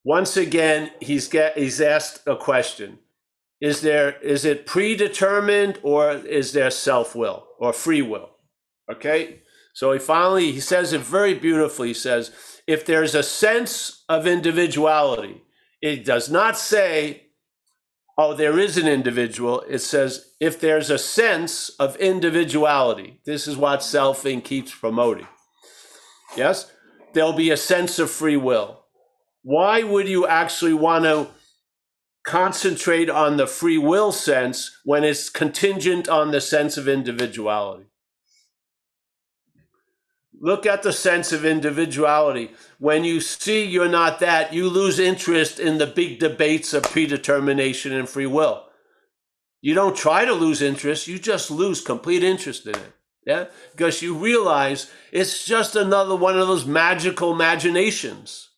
[0.04, 2.98] Once again, he's get he's asked a question.
[3.60, 8.30] Is there is it predetermined or is there self-will or free will?
[8.92, 9.40] Okay?
[9.72, 11.88] So he finally he says it very beautifully.
[11.88, 12.30] He says,
[12.66, 15.42] if there's a sense of individuality,
[15.80, 17.24] it does not say
[18.16, 19.62] oh, there is an individual.
[19.62, 25.26] It says if there's a sense of individuality, this is what selfing keeps promoting.
[26.36, 26.70] Yes?
[27.14, 28.84] There'll be a sense of free will.
[29.42, 31.28] Why would you actually want to
[32.26, 37.86] concentrate on the free will sense when it's contingent on the sense of individuality?
[40.38, 42.50] Look at the sense of individuality.
[42.78, 47.94] When you see you're not that, you lose interest in the big debates of predetermination
[47.94, 48.63] and free will.
[49.64, 52.92] You don't try to lose interest, you just lose complete interest in it.
[53.26, 53.46] Yeah?
[53.72, 58.50] Because you realize it's just another one of those magical imaginations.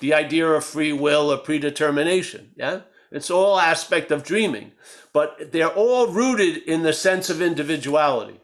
[0.00, 2.50] The idea of free will or predetermination.
[2.58, 2.80] Yeah?
[3.10, 4.72] It's all aspect of dreaming.
[5.14, 8.38] But they're all rooted in the sense of individuality.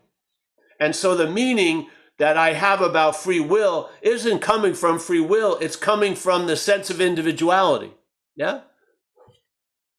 [0.80, 5.58] And so the meaning that I have about free will isn't coming from free will,
[5.60, 7.92] it's coming from the sense of individuality.
[8.36, 8.62] Yeah?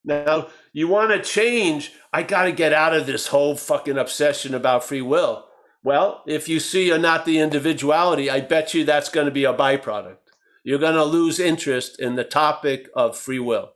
[0.03, 0.47] Now,
[0.77, 4.83] you want to change, I got to get out of this whole fucking obsession about
[4.83, 5.47] free will.
[5.83, 9.43] Well, if you see you're not the individuality, I bet you that's going to be
[9.43, 10.17] a byproduct.
[10.63, 13.71] You're going to lose interest in the topic of free will.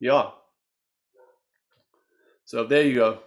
[0.00, 0.30] Yeah.
[2.46, 3.18] So there you go.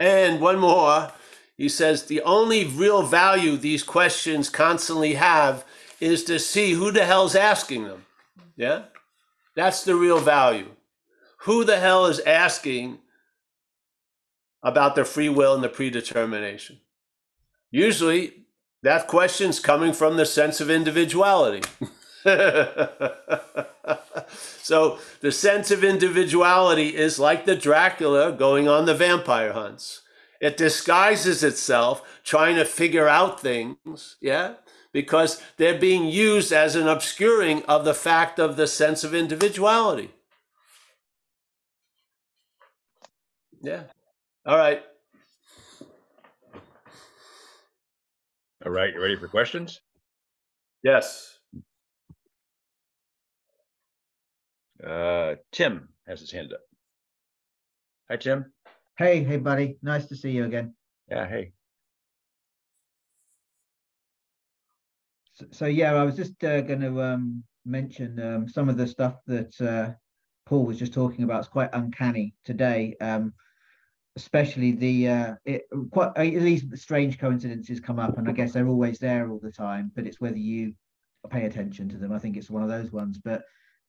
[0.00, 1.12] And one more
[1.54, 5.66] he says the only real value these questions constantly have
[6.00, 8.06] is to see who the hell's asking them.
[8.56, 8.84] Yeah?
[9.56, 10.70] That's the real value.
[11.40, 12.98] Who the hell is asking
[14.62, 16.80] about their free will and the predetermination?
[17.70, 18.44] Usually,
[18.82, 21.62] that question's coming from the sense of individuality.
[24.62, 30.02] so, the sense of individuality is like the Dracula going on the vampire hunts.
[30.40, 34.54] It disguises itself trying to figure out things, yeah,
[34.94, 40.10] because they're being used as an obscuring of the fact of the sense of individuality.
[43.60, 43.82] Yeah.
[44.46, 44.82] All right.
[48.64, 49.80] All right, you ready for questions?
[50.82, 51.38] Yes.
[54.82, 56.60] Uh, Tim has his hand up.
[58.08, 58.52] Hi, Tim.
[58.96, 59.76] Hey, hey, buddy.
[59.82, 60.74] Nice to see you again.
[61.10, 61.52] Yeah, hey.
[65.50, 69.16] So, yeah, I was just uh, going to um, mention um, some of the stuff
[69.26, 69.94] that uh,
[70.46, 71.40] Paul was just talking about.
[71.40, 73.32] It's quite uncanny today, um,
[74.16, 78.68] especially the uh, it, quite uh, these strange coincidences come up, and I guess they're
[78.68, 79.90] always there all the time.
[79.94, 80.74] But it's whether you
[81.30, 82.12] pay attention to them.
[82.12, 83.18] I think it's one of those ones.
[83.18, 83.42] But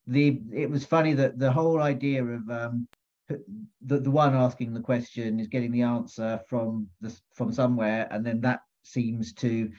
[0.08, 2.88] the it was funny that the whole idea of um,
[3.27, 8.25] the, the one asking the question is getting the answer from the from somewhere and
[8.25, 9.71] then that seems to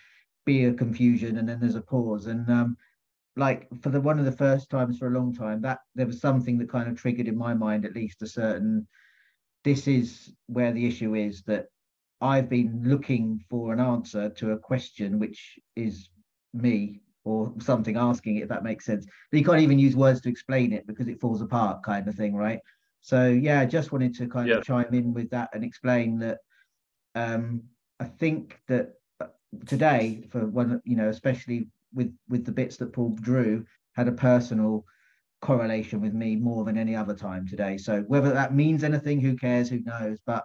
[0.47, 2.27] be a confusion and then there's a pause.
[2.27, 2.77] And um
[3.37, 6.21] like for the one of the first times for a long time that there was
[6.21, 8.89] something that kind of triggered in my mind at least a certain
[9.63, 11.67] this is where the issue is that
[12.23, 16.09] i've been looking for an answer to a question which is
[16.55, 19.05] me or something asking it if that makes sense.
[19.31, 22.15] But you can't even use words to explain it because it falls apart kind of
[22.15, 22.61] thing right?
[23.01, 24.57] So yeah, I just wanted to kind yeah.
[24.57, 26.39] of chime in with that and explain that
[27.15, 27.63] um,
[28.01, 28.95] I think that
[29.67, 34.13] today, for one, you know, especially with with the bits that Paul drew, had a
[34.13, 34.85] personal
[35.41, 37.77] correlation with me more than any other time today.
[37.77, 39.69] So whether that means anything, who cares?
[39.69, 40.19] Who knows?
[40.27, 40.45] But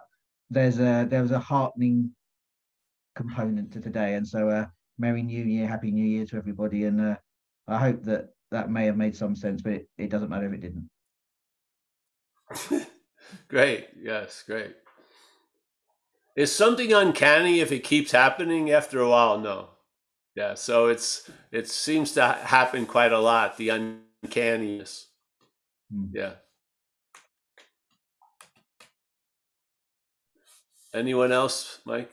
[0.50, 2.12] there's a there was a heartening
[3.14, 4.66] component to today, and so uh,
[4.98, 7.16] Merry New Year, Happy New Year to everybody, and uh,
[7.68, 10.52] I hope that that may have made some sense, but it, it doesn't matter if
[10.52, 10.88] it didn't.
[13.48, 13.88] great.
[14.00, 14.74] Yes, great.
[16.34, 19.38] Is something uncanny if it keeps happening after a while?
[19.38, 19.68] No.
[20.34, 25.08] Yeah, so it's it seems to happen quite a lot, the uncanniness.
[25.92, 26.06] Hmm.
[26.12, 26.32] Yeah.
[30.94, 32.12] Anyone else, Mike?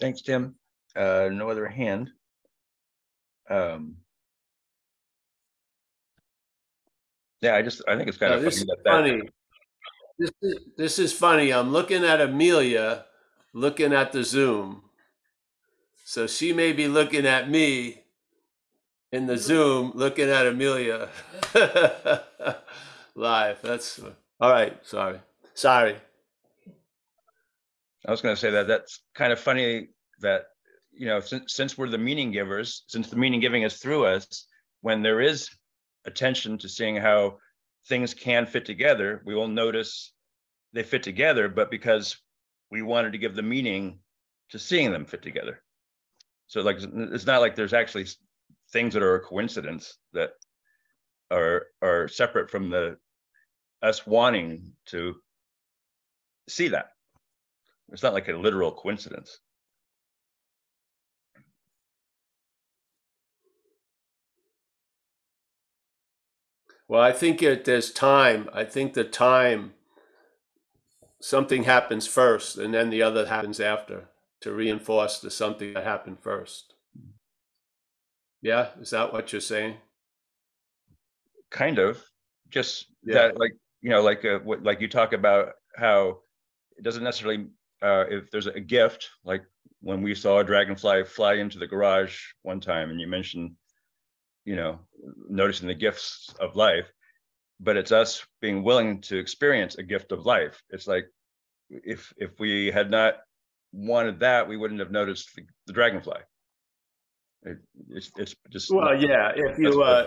[0.00, 0.56] Thanks, Tim.
[0.94, 2.10] Uh, no other hand.
[3.48, 3.96] Um,
[7.40, 9.28] yeah, I just I think it's kind Uh, of this funny is that, that funny.
[10.18, 11.52] This is, this is funny.
[11.52, 13.04] I'm looking at Amelia,
[13.52, 14.82] looking at the Zoom.
[16.04, 18.04] So she may be looking at me
[19.12, 21.08] in the Zoom, looking at Amelia
[23.14, 23.60] live.
[23.62, 24.00] That's
[24.40, 24.78] all right.
[24.86, 25.20] Sorry.
[25.54, 25.96] Sorry.
[28.06, 29.88] I was going to say that that's kind of funny
[30.20, 30.44] that
[30.92, 34.46] you know since since we're the meaning givers, since the meaning giving is through us,
[34.80, 35.50] when there is
[36.06, 37.38] attention to seeing how
[37.88, 40.12] things can fit together, we will notice
[40.72, 42.16] they fit together, but because
[42.70, 44.00] we wanted to give the meaning
[44.50, 45.62] to seeing them fit together.
[46.48, 48.06] So like it's not like there's actually
[48.72, 50.30] things that are a coincidence that
[51.30, 52.98] are are separate from the
[53.82, 55.16] us wanting to
[56.48, 56.90] see that.
[57.92, 59.38] It's not like a literal coincidence.
[66.88, 68.48] Well, I think it, there's time.
[68.52, 69.74] I think the time,
[71.20, 74.08] something happens first and then the other happens after
[74.40, 76.74] to reinforce the something that happened first.
[78.42, 79.76] Yeah, is that what you're saying?
[81.50, 82.02] kind of
[82.50, 83.14] just Yeah.
[83.28, 86.18] that like you know like uh, what like you talk about how
[86.76, 87.46] it doesn't necessarily
[87.82, 89.44] uh if there's a gift like
[89.80, 93.52] when we saw a dragonfly fly into the garage one time and you mentioned
[94.46, 94.78] you know
[95.28, 96.90] noticing the gifts of life
[97.60, 101.04] but it's us being willing to experience a gift of life it's like
[101.68, 103.16] if if we had not
[103.72, 106.20] wanted that we wouldn't have noticed the, the dragonfly
[107.46, 107.58] it,
[107.90, 110.06] it's, it's just Well, yeah, if you, uh,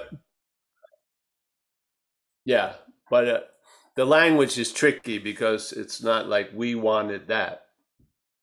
[2.45, 2.73] yeah,
[3.09, 3.39] but uh,
[3.95, 7.61] the language is tricky because it's not like we wanted that.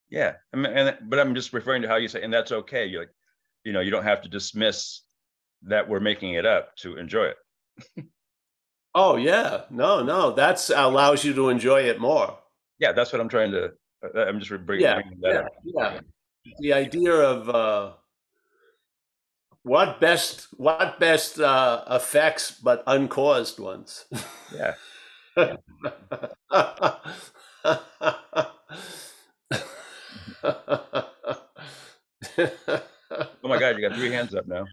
[0.09, 2.87] Yeah, I mean, and but I'm just referring to how you say, and that's okay.
[2.87, 3.15] You like,
[3.65, 5.03] you know, you don't have to dismiss
[5.63, 7.37] that we're making it up to enjoy it.
[8.99, 12.39] Oh yeah, no, no, that's allows you to enjoy it more.
[12.79, 13.73] Yeah, that's what I'm trying to.
[14.03, 15.53] uh, I'm just bringing, Yeah, bringing that yeah, up.
[15.63, 16.01] yeah.
[16.61, 17.93] The idea of uh,
[19.65, 24.07] what best, what best uh, effects, but uncaused ones.
[24.55, 24.75] Yeah,
[25.37, 25.51] oh
[33.43, 34.65] my God, you got three hands up now.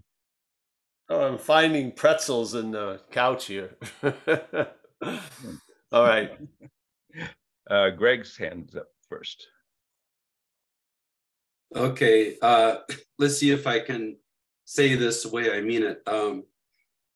[1.08, 3.76] Oh, I'm finding pretzels in the couch here.
[5.92, 6.32] All right.
[7.68, 9.46] Uh, Greg's hands up first.
[11.76, 12.76] Okay, uh,
[13.18, 14.16] let's see if I can
[14.64, 16.02] say this the way I mean it.
[16.06, 16.44] Um,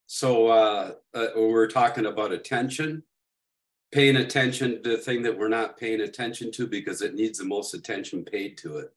[0.07, 3.05] so uh, uh, we're talking about attention,
[3.93, 7.45] paying attention to the thing that we're not paying attention to because it needs the
[7.45, 8.93] most attention paid to it,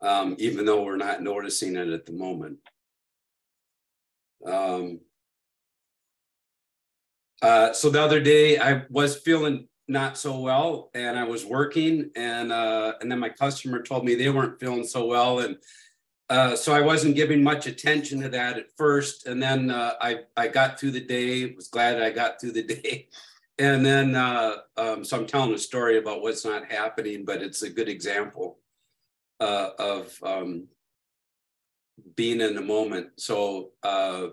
[0.00, 2.58] um, even though we're not noticing it at the moment.
[4.44, 5.00] Um,
[7.42, 12.10] uh, so the other day I was feeling not so well and I was working
[12.14, 15.56] and uh, and then my customer told me they weren't feeling so well and
[16.30, 19.26] uh, so I wasn't giving much attention to that at first.
[19.26, 22.62] And then uh, I I got through the day was glad I got through the
[22.74, 23.08] day.
[23.58, 27.62] And then uh, um, so I'm telling a story about what's not happening but it's
[27.62, 28.58] a good example
[29.40, 30.68] uh, of um,
[32.16, 34.28] being in the moment so uh,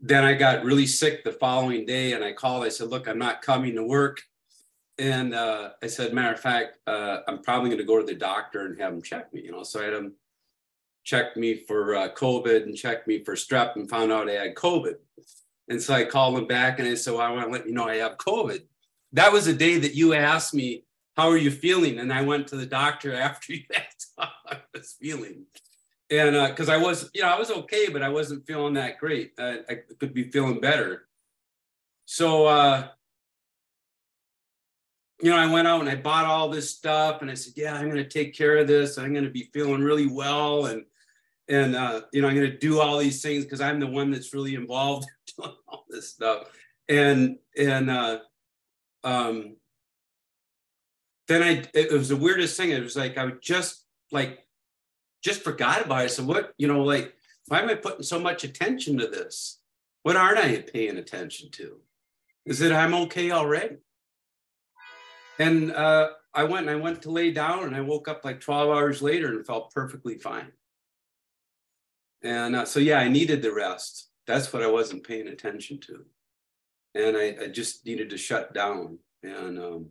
[0.00, 2.64] then I got really sick the following day and I called.
[2.64, 4.22] I said, Look, I'm not coming to work.
[4.98, 8.14] And uh, I said, Matter of fact, uh, I'm probably going to go to the
[8.14, 9.42] doctor and have him check me.
[9.42, 10.14] You know, so I had him
[11.04, 14.54] check me for uh, COVID and check me for strep and found out I had
[14.54, 14.94] COVID.
[15.68, 17.72] And so I called him back and I said, Well, I want to let you
[17.72, 18.62] know I have COVID.
[19.12, 20.84] That was the day that you asked me,
[21.16, 21.98] How are you feeling?
[21.98, 25.46] And I went to the doctor after you asked how I was feeling
[26.10, 29.32] and because I was, you know, I was okay, but I wasn't feeling that great.
[29.38, 31.06] Uh, I could be feeling better.
[32.06, 32.88] So, uh,
[35.20, 37.74] you know, I went out and I bought all this stuff, and I said, "Yeah,
[37.74, 38.98] I'm going to take care of this.
[38.98, 40.84] I'm going to be feeling really well, and
[41.48, 44.10] and uh, you know, I'm going to do all these things because I'm the one
[44.10, 45.06] that's really involved
[45.38, 46.44] in doing all this stuff."
[46.88, 48.20] And and uh,
[49.04, 49.56] um,
[51.26, 52.70] then I it was the weirdest thing.
[52.70, 54.47] It was like I would just like
[55.22, 56.10] just forgot about it.
[56.10, 57.14] So what, you know, like,
[57.46, 59.60] why am I putting so much attention to this?
[60.02, 61.78] What aren't I paying attention to?
[62.46, 63.76] Is that I'm okay already?
[65.38, 68.40] And uh, I went and I went to lay down and I woke up like
[68.40, 70.52] 12 hours later and felt perfectly fine.
[72.22, 74.08] And uh, so, yeah, I needed the rest.
[74.26, 76.04] That's what I wasn't paying attention to.
[76.94, 79.86] And I, I just needed to shut down and um,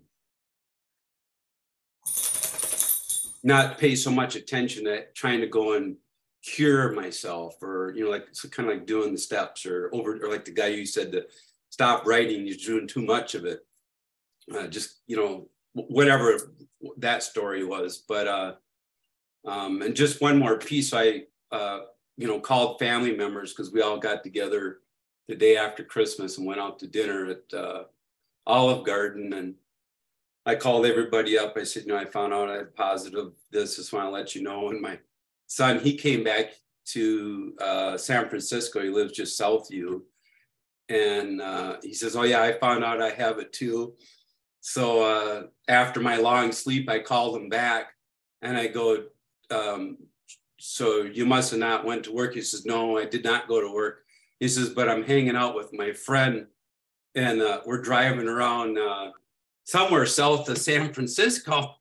[3.44, 5.98] not pay so much attention to trying to go and
[6.44, 10.18] cure myself or, you know, like it's kind of like doing the steps or over,
[10.24, 11.26] or like the guy you said to
[11.70, 13.66] stop writing, you're doing too much of it.
[14.54, 16.54] Uh, just, you know, whatever
[16.98, 18.04] that story was.
[18.08, 18.54] But, uh,
[19.46, 21.80] um, and just one more piece, I, uh,
[22.18, 24.80] you know, called family members because we all got together
[25.28, 27.84] the day after Christmas and went out to dinner at uh,
[28.46, 29.34] Olive Garden.
[29.34, 29.56] And
[30.48, 31.58] I called everybody up.
[31.58, 33.76] I said, you know, I found out I had positive this.
[33.76, 34.70] Just want to let you know.
[34.70, 34.98] And my
[35.48, 36.54] son, he came back
[36.94, 38.82] to uh, San Francisco.
[38.82, 40.06] He lives just south of you.
[40.88, 43.96] And uh, he says, oh, yeah, I found out I have it too.
[44.62, 47.88] So uh, after my long sleep, I called him back
[48.42, 49.04] and I go,
[49.52, 49.98] um,
[50.60, 52.36] so you must have not went to work.
[52.36, 54.06] He says, no, I did not go to work.
[54.40, 56.48] He says, but I'm hanging out with my friend
[57.16, 59.12] and uh, we're driving around uh,
[59.68, 61.76] somewhere south of San Francisco.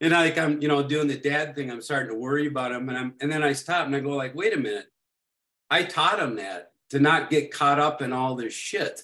[0.00, 1.70] And I, like I'm, you know, doing the dad thing.
[1.70, 4.10] I'm starting to worry about him, and I'm, and then I stop and I go
[4.10, 4.86] like, wait a minute.
[5.70, 9.02] I taught him that to not get caught up in all this shit,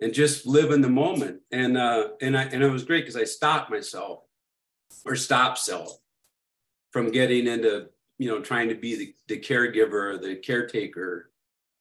[0.00, 1.40] and just live in the moment.
[1.50, 4.20] And uh, and I, and it was great because I stopped myself,
[5.04, 5.98] or stopped self,
[6.90, 7.88] from getting into
[8.18, 11.30] you know trying to be the, the caregiver, or the caretaker,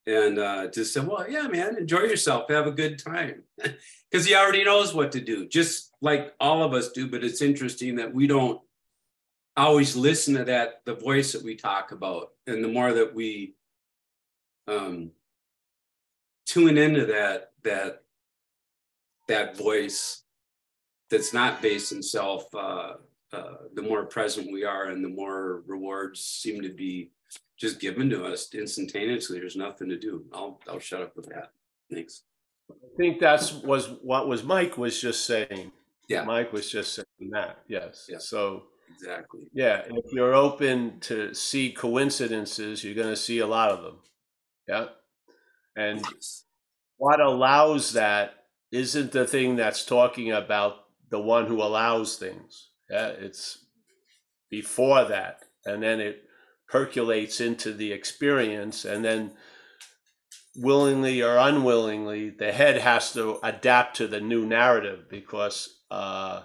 [0.05, 3.43] and uh, just said, well, yeah, man, enjoy yourself, have a good time.
[4.09, 7.07] Because he already knows what to do, just like all of us do.
[7.07, 8.61] But it's interesting that we don't
[9.57, 12.31] always listen to that, the voice that we talk about.
[12.45, 13.55] And the more that we
[14.67, 15.11] um,
[16.45, 18.03] tune into that, that,
[19.27, 20.23] that voice
[21.09, 22.93] that's not based in self, uh,
[23.33, 27.11] uh, the more present we are and the more rewards seem to be
[27.57, 29.39] just given to us instantaneously.
[29.39, 30.23] There's nothing to do.
[30.33, 31.51] I'll I'll shut up with that.
[31.91, 32.23] Thanks.
[32.71, 35.71] I think that's was what was Mike was just saying.
[36.07, 36.23] Yeah.
[36.23, 37.59] Mike was just saying that.
[37.67, 38.07] Yes.
[38.09, 38.17] Yeah.
[38.19, 38.63] So
[38.99, 39.41] Exactly.
[39.53, 43.97] yeah, if you're open to see coincidences, you're going to see a lot of them.
[44.67, 44.87] Yeah.
[45.75, 46.03] And
[46.97, 52.69] what allows that isn't the thing that's talking about the one who allows things.
[52.89, 53.65] Yeah, it's
[54.49, 56.23] before that, and then it
[56.69, 59.31] percolates into the experience, and then
[60.57, 66.43] willingly or unwillingly, the head has to adapt to the new narrative because uh,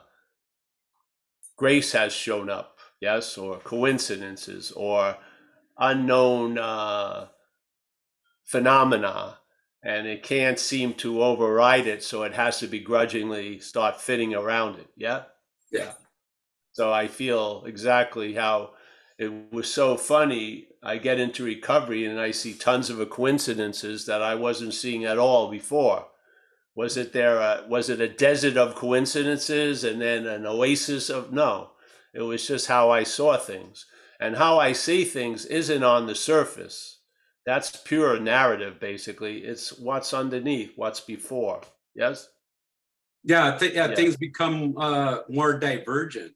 [1.57, 5.17] grace has shown up, yes, or coincidences or
[5.79, 7.29] unknown uh,
[8.45, 9.39] phenomena,
[9.83, 14.79] and it can't seem to override it, so it has to begrudgingly start fitting around
[14.79, 14.89] it.
[14.97, 15.25] Yeah,
[15.73, 15.93] Yeah.
[16.73, 18.75] So I feel exactly how
[19.23, 20.69] it was so funny.
[20.83, 25.19] I get into recovery and I see tons of coincidences that I wasn't seeing at
[25.19, 26.09] all before.
[26.75, 27.39] Was it there?
[27.39, 31.71] A, was it a desert of coincidences and then an oasis of no?
[32.15, 33.87] It was just how I saw things,
[34.21, 37.01] and how I see things isn't on the surface.
[37.47, 39.39] That's pure narrative, basically.
[39.39, 41.63] It's what's underneath, what's before.
[41.95, 42.29] Yes.
[43.25, 43.95] Yeah, th- yeah, Yeah.
[43.95, 46.33] things become uh, more divergent.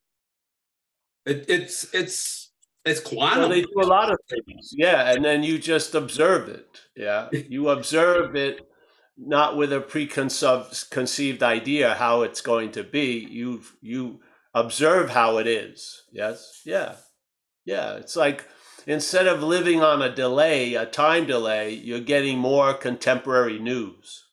[1.26, 2.45] It, it's it's
[2.87, 3.41] it's quantum.
[3.41, 4.72] Well, they do a lot of things.
[4.72, 6.80] Yeah, and then you just observe it.
[6.97, 8.66] Yeah, you observe it
[9.18, 13.26] not with a preconceived idea how it's going to be.
[13.30, 14.20] You you
[14.55, 16.05] observe how it is.
[16.12, 16.62] Yes.
[16.64, 16.97] Yeah.
[17.64, 17.95] Yeah.
[17.95, 18.47] It's like
[18.87, 24.24] instead of living on a delay, a time delay, you're getting more contemporary news,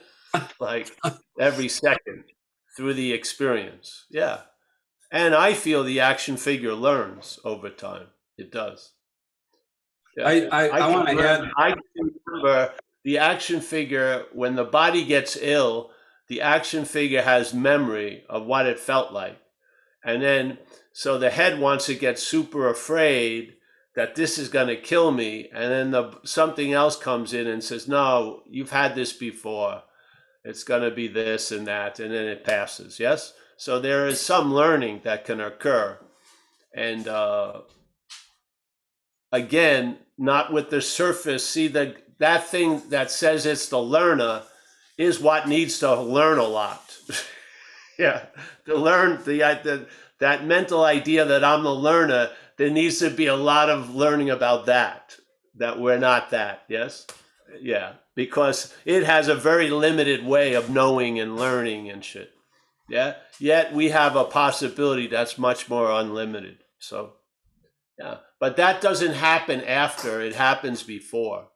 [0.60, 0.96] like
[1.38, 2.24] every second
[2.76, 4.06] through the experience.
[4.10, 4.40] Yeah.
[5.10, 8.08] And I feel the action figure learns over time.
[8.38, 8.92] It does.
[10.16, 10.28] Yeah.
[10.28, 11.50] I I, I, can want to add.
[11.56, 15.90] I can remember the action figure when the body gets ill.
[16.28, 19.38] The action figure has memory of what it felt like,
[20.04, 20.58] and then
[20.92, 23.56] so the head wants to get super afraid
[23.96, 27.64] that this is going to kill me, and then the something else comes in and
[27.64, 29.82] says, "No, you've had this before.
[30.44, 33.00] It's going to be this and that," and then it passes.
[33.00, 35.98] Yes, so there is some learning that can occur,
[36.74, 37.60] and uh,
[39.30, 41.46] again, not with the surface.
[41.46, 44.44] See the that thing that says it's the learner
[44.96, 46.96] is what needs to learn a lot.
[47.98, 48.24] yeah,
[48.64, 49.86] to learn the, uh, the
[50.20, 52.30] that mental idea that I'm the learner.
[52.56, 55.16] There needs to be a lot of learning about that.
[55.56, 56.62] That we're not that.
[56.66, 57.06] Yes,
[57.60, 62.32] yeah, because it has a very limited way of knowing and learning and shit.
[62.90, 63.14] Yeah.
[63.38, 66.58] Yet we have a possibility that's much more unlimited.
[66.80, 67.14] So,
[67.98, 68.16] yeah.
[68.40, 71.48] But that doesn't happen after, it happens before.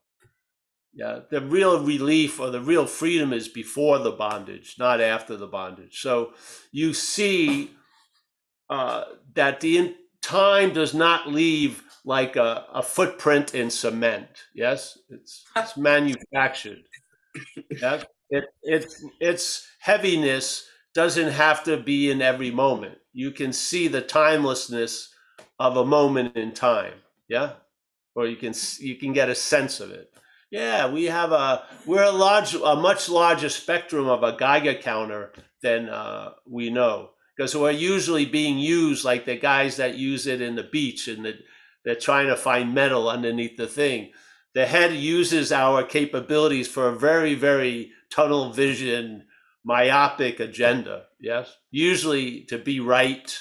[0.95, 1.20] Yeah.
[1.30, 6.01] The real relief or the real freedom is before the bondage, not after the bondage.
[6.01, 6.35] So
[6.70, 7.72] you see
[8.70, 9.05] uh,
[9.35, 14.28] that the in- time does not leave like a, a footprint in cement.
[14.55, 14.97] Yes.
[15.11, 16.85] It's, it's manufactured.
[17.68, 18.05] Yeah.
[18.30, 22.99] It, it, it's heaviness doesn't have to be in every moment.
[23.12, 25.09] You can see the timelessness
[25.59, 26.95] of a moment in time.
[27.28, 27.53] Yeah.
[28.14, 30.12] Or you can you can get a sense of it.
[30.51, 35.32] Yeah, we have a we're a large a much larger spectrum of a Geiger counter
[35.62, 40.40] than uh, we know because we're usually being used like the guys that use it
[40.40, 41.34] in the beach and the,
[41.84, 44.12] they're trying to find metal underneath the thing.
[44.55, 49.24] The head uses our capabilities for a very very tunnel vision
[49.64, 51.04] myopic agenda.
[51.20, 53.36] Yes, usually to be right,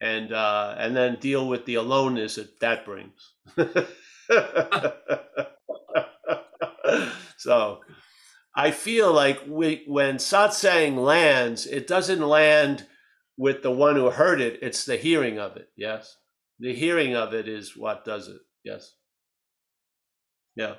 [0.00, 3.32] and uh, and then deal with the aloneness that that brings.
[7.36, 7.80] so,
[8.56, 12.86] I feel like we, when satsang lands, it doesn't land
[13.36, 15.68] with the one who heard it; it's the hearing of it.
[15.76, 16.16] Yes,
[16.58, 18.40] the hearing of it is what does it.
[18.64, 18.94] Yes.
[20.56, 20.74] Yeah.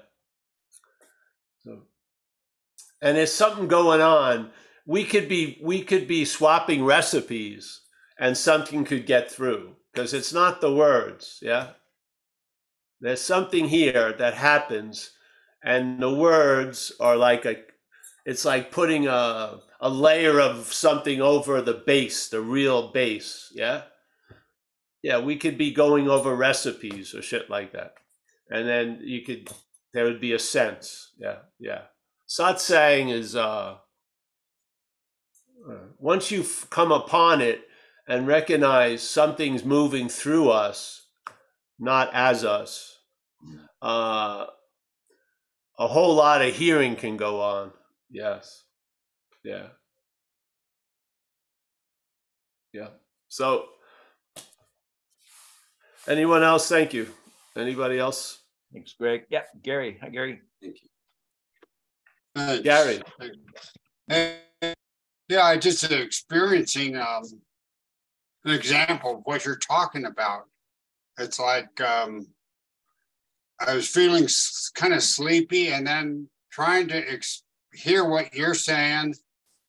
[1.63, 1.82] So
[3.06, 4.49] and there's something going on.
[4.88, 7.82] We could be we could be swapping recipes
[8.20, 11.70] and something could get through because it's not the words yeah?
[12.99, 15.12] There's something here that happens
[15.64, 17.58] and the words are like a
[18.26, 23.84] it's like putting a a layer of something over the base the real base yeah?
[25.03, 27.93] Yeah we could be going over recipes or shit like that.
[28.49, 29.49] And then you could
[29.93, 31.82] there would be a sense yeah yeah
[32.28, 33.76] satsang is uh
[35.98, 37.62] once you come upon it
[38.08, 41.08] and recognize something's moving through us
[41.80, 43.00] not as us
[43.82, 44.46] uh
[45.78, 47.72] a whole lot of hearing can go on.
[48.10, 48.64] Yes.
[49.44, 49.68] Yeah.
[52.74, 52.90] Yeah.
[53.28, 53.66] So
[56.08, 56.70] anyone else?
[56.70, 57.08] Thank you.
[57.56, 58.40] Anybody else?
[58.74, 59.26] Thanks, Greg.
[59.30, 59.98] Yeah, Gary.
[60.02, 60.42] Hi, Gary.
[62.36, 62.64] Thanks.
[62.64, 63.02] Gary.
[64.08, 64.36] Hey,
[65.30, 67.24] Yeah, I just experiencing um,
[68.44, 70.44] an example of what you're talking about.
[71.18, 72.28] It's like um,
[73.66, 74.28] I was feeling
[74.76, 79.16] kind of sleepy and then trying to ex- hear what you're saying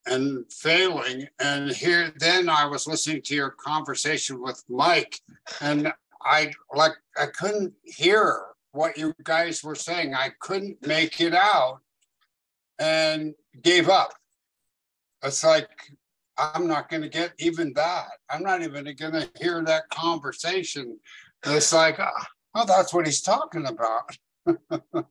[0.07, 1.29] and failing.
[1.39, 5.21] And here, then I was listening to your conversation with Mike,
[5.61, 5.93] and
[6.23, 8.43] I like I couldn't hear
[8.73, 10.15] what you guys were saying.
[10.15, 11.81] I couldn't make it out,
[12.79, 14.13] and gave up.
[15.23, 15.69] It's like
[16.39, 18.09] I'm not going to get even that.
[18.29, 20.99] I'm not even going to hear that conversation.
[21.45, 21.99] It's like,
[22.55, 24.17] oh, that's what he's talking about.
[24.47, 25.07] not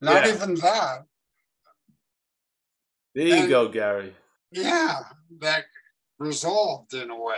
[0.00, 0.34] Yeah.
[0.34, 1.04] even that.
[3.14, 4.14] there you And- go gary
[4.50, 5.00] Yeah,
[5.40, 5.64] that
[6.18, 7.36] resolved in a way.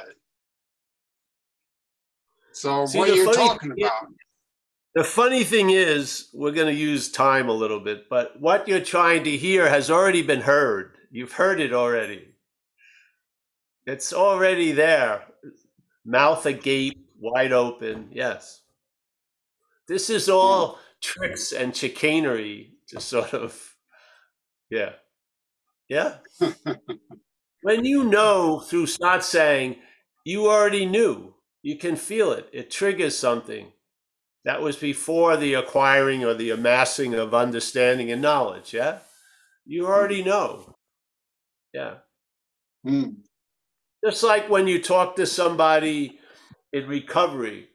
[2.53, 4.07] So See, what are funny talking about?
[5.01, 8.85] The funny thing is, we're going to use time a little bit, but what you're
[8.85, 10.95] trying to hear has already been heard.
[11.11, 12.35] You've heard it already.
[13.87, 15.25] It's already there.
[16.05, 18.11] Mouth agape, wide open.
[18.13, 18.61] Yes.
[19.89, 23.59] This is all tricks and chicanery to sort of,
[24.69, 24.97] yeah.
[25.89, 26.17] Yeah.
[27.63, 29.79] when you know through satsang,
[30.27, 31.37] you already knew.
[31.63, 32.51] You can feel it.
[32.53, 33.73] It triggers something.
[34.45, 38.73] That was before the acquiring or the amassing of understanding and knowledge.
[38.73, 38.99] Yeah.
[39.67, 40.75] You already know.
[41.73, 41.97] Yeah.
[42.85, 43.11] Hmm.
[44.05, 46.19] Just like when you talk to somebody
[46.73, 47.69] in recovery,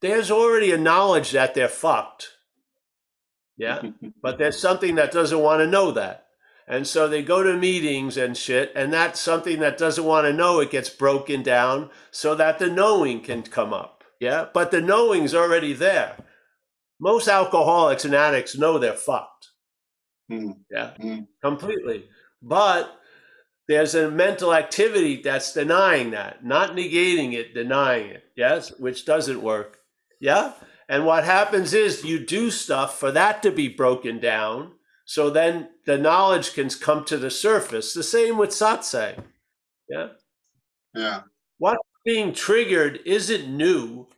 [0.00, 2.28] there's already a knowledge that they're fucked.
[3.56, 3.82] Yeah.
[4.22, 6.26] but there's something that doesn't want to know that.
[6.68, 10.32] And so they go to meetings and shit, and that's something that doesn't want to
[10.32, 10.58] know.
[10.60, 13.95] It gets broken down so that the knowing can come up.
[14.20, 14.46] Yeah.
[14.52, 16.16] But the knowing's already there.
[17.00, 19.48] Most alcoholics and addicts know they're fucked.
[20.30, 20.52] Hmm.
[20.70, 20.94] Yeah.
[21.00, 21.20] Hmm.
[21.42, 22.08] Completely.
[22.42, 22.90] But
[23.68, 28.24] there's a mental activity that's denying that, not negating it, denying it.
[28.36, 28.72] Yes.
[28.78, 29.78] Which doesn't work.
[30.20, 30.52] Yeah.
[30.88, 34.72] And what happens is you do stuff for that to be broken down
[35.04, 37.94] So then the knowledge can come to the surface.
[37.94, 39.24] The same with satsang.
[39.88, 40.08] Yeah.
[40.94, 41.22] Yeah.
[41.58, 44.08] What's being triggered isn't new.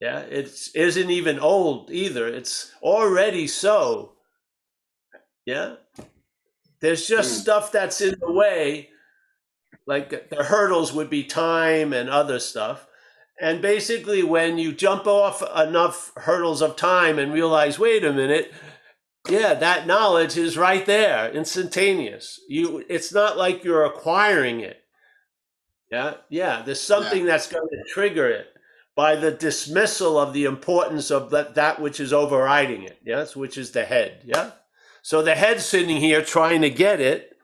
[0.00, 0.20] Yeah.
[0.20, 2.28] It isn't even old either.
[2.28, 4.12] It's already so.
[5.46, 5.76] Yeah.
[6.80, 7.40] There's just Hmm.
[7.42, 8.90] stuff that's in the way.
[9.86, 12.86] Like the hurdles would be time and other stuff.
[13.40, 18.52] And basically, when you jump off enough hurdles of time and realize, wait a minute,
[19.28, 22.40] yeah, that knowledge is right there, instantaneous.
[22.48, 24.82] You, it's not like you're acquiring it.
[25.90, 26.62] Yeah, yeah.
[26.62, 28.46] There's something that's going to trigger it
[28.94, 32.98] by the dismissal of the importance of that that which is overriding it.
[33.04, 34.22] Yes, which is the head.
[34.24, 34.52] Yeah.
[35.02, 37.36] So the head's sitting here trying to get it,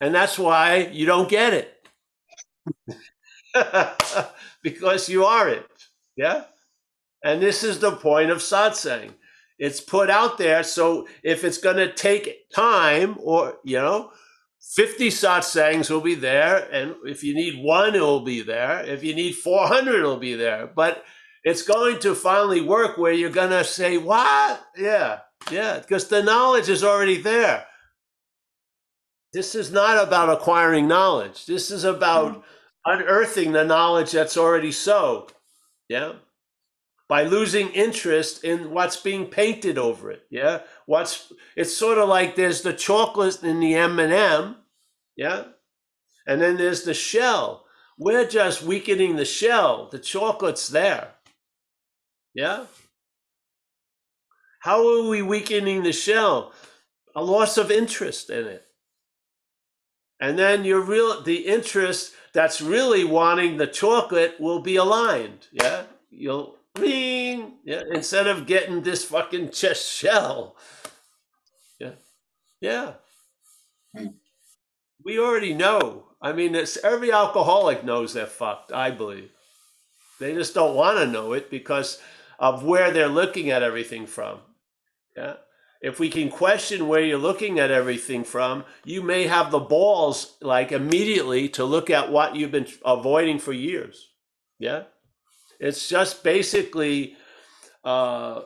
[0.00, 1.78] and that's why you don't get it.
[4.62, 5.66] because you are it.
[6.16, 6.44] Yeah.
[7.24, 9.14] And this is the point of satsang.
[9.58, 10.62] It's put out there.
[10.64, 14.10] So if it's going to take time or, you know,
[14.62, 16.68] 50 satsangs will be there.
[16.72, 18.82] And if you need one, it will be there.
[18.84, 20.66] If you need 400, it'll be there.
[20.66, 21.04] But
[21.44, 24.64] it's going to finally work where you're going to say, what?
[24.76, 25.20] Yeah.
[25.50, 25.78] Yeah.
[25.78, 27.66] Because the knowledge is already there.
[29.32, 31.46] This is not about acquiring knowledge.
[31.46, 32.40] This is about hmm.
[32.86, 35.28] unearthing the knowledge that's already so.
[35.88, 36.12] Yeah.
[37.12, 40.24] By losing interest in what's being painted over it.
[40.30, 40.60] Yeah.
[40.86, 44.56] What's it's sort of like there's the chocolate in the M&M.
[45.14, 45.44] Yeah.
[46.26, 47.66] And then there's the shell.
[47.98, 49.90] We're just weakening the shell.
[49.92, 51.08] The chocolate's there.
[52.32, 52.64] Yeah.
[54.60, 56.54] How are we weakening the shell?
[57.14, 58.64] A loss of interest in it.
[60.18, 65.48] And then your real the interest that's really wanting the chocolate will be aligned.
[65.52, 65.82] Yeah.
[66.08, 67.58] You'll ring.
[67.64, 67.82] Yeah.
[67.92, 70.56] Instead of getting this fucking chest shell.
[71.78, 71.92] Yeah.
[72.60, 72.92] Yeah.
[73.96, 74.06] Hmm.
[75.04, 76.04] We already know.
[76.20, 79.30] I mean, it's every alcoholic knows they're fucked, I believe.
[80.20, 82.00] They just don't want to know it because
[82.38, 84.38] of where they're looking at everything from.
[85.16, 85.34] Yeah.
[85.80, 90.36] If we can question where you're looking at everything from, you may have the balls
[90.40, 94.08] like immediately to look at what you've been avoiding for years.
[94.60, 94.84] Yeah.
[95.62, 97.16] It's just basically,
[97.84, 98.40] uh,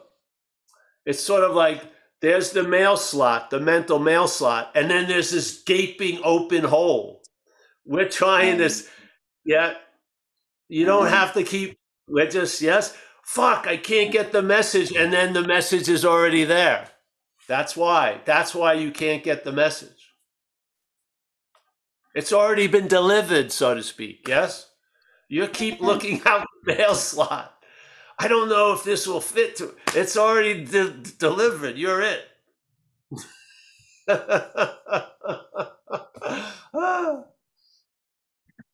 [1.06, 1.80] it's sort of like
[2.20, 7.22] there's the mail slot, the mental mail slot, and then there's this gaping open hole.
[7.86, 8.90] We're trying this,
[9.46, 9.74] yeah.
[10.68, 12.94] You don't have to keep, we're just, yes,
[13.24, 16.86] fuck, I can't get the message, and then the message is already there.
[17.48, 18.20] That's why.
[18.26, 20.12] That's why you can't get the message.
[22.14, 24.28] It's already been delivered, so to speak.
[24.28, 24.68] Yes?
[25.28, 27.54] You keep looking out the mail slot.
[28.18, 31.76] I don't know if this will fit to it's already de- delivered.
[31.78, 32.22] You're it.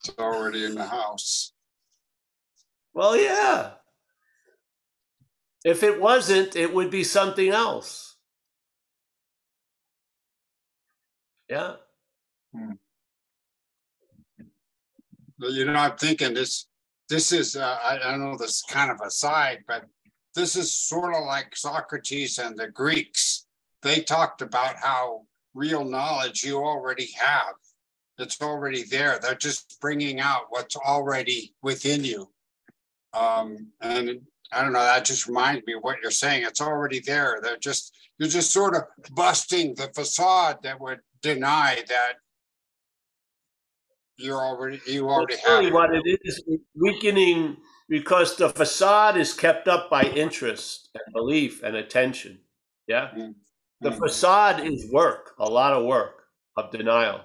[0.05, 1.53] It's already in the house.
[2.93, 3.73] well, yeah.
[5.65, 8.17] If it wasn't, it would be something else.
[11.49, 11.75] Yeah.
[12.53, 12.82] But,
[15.39, 16.67] You know, I'm thinking this,
[17.09, 19.85] this is, uh, I, I know this is kind of aside, but
[20.35, 23.45] this is sort of like Socrates and the Greeks.
[23.81, 27.55] They talked about how real knowledge you already have.
[28.17, 29.19] It's already there.
[29.19, 32.29] They're just bringing out what's already within you.
[33.13, 34.21] Um, and
[34.51, 36.43] I don't know, that just reminds me of what you're saying.
[36.43, 37.39] It's already there.
[37.41, 42.13] They're just, you're just sort of busting the facade that would deny that
[44.17, 45.73] you're already, you already That's really have.
[45.73, 45.73] it.
[45.73, 46.43] what it is
[46.75, 47.57] weakening
[47.89, 52.39] because the facade is kept up by interest and belief and attention.
[52.87, 53.09] Yeah.
[53.17, 53.35] Mm.
[53.81, 56.23] The facade is work, a lot of work
[56.57, 57.21] of denial.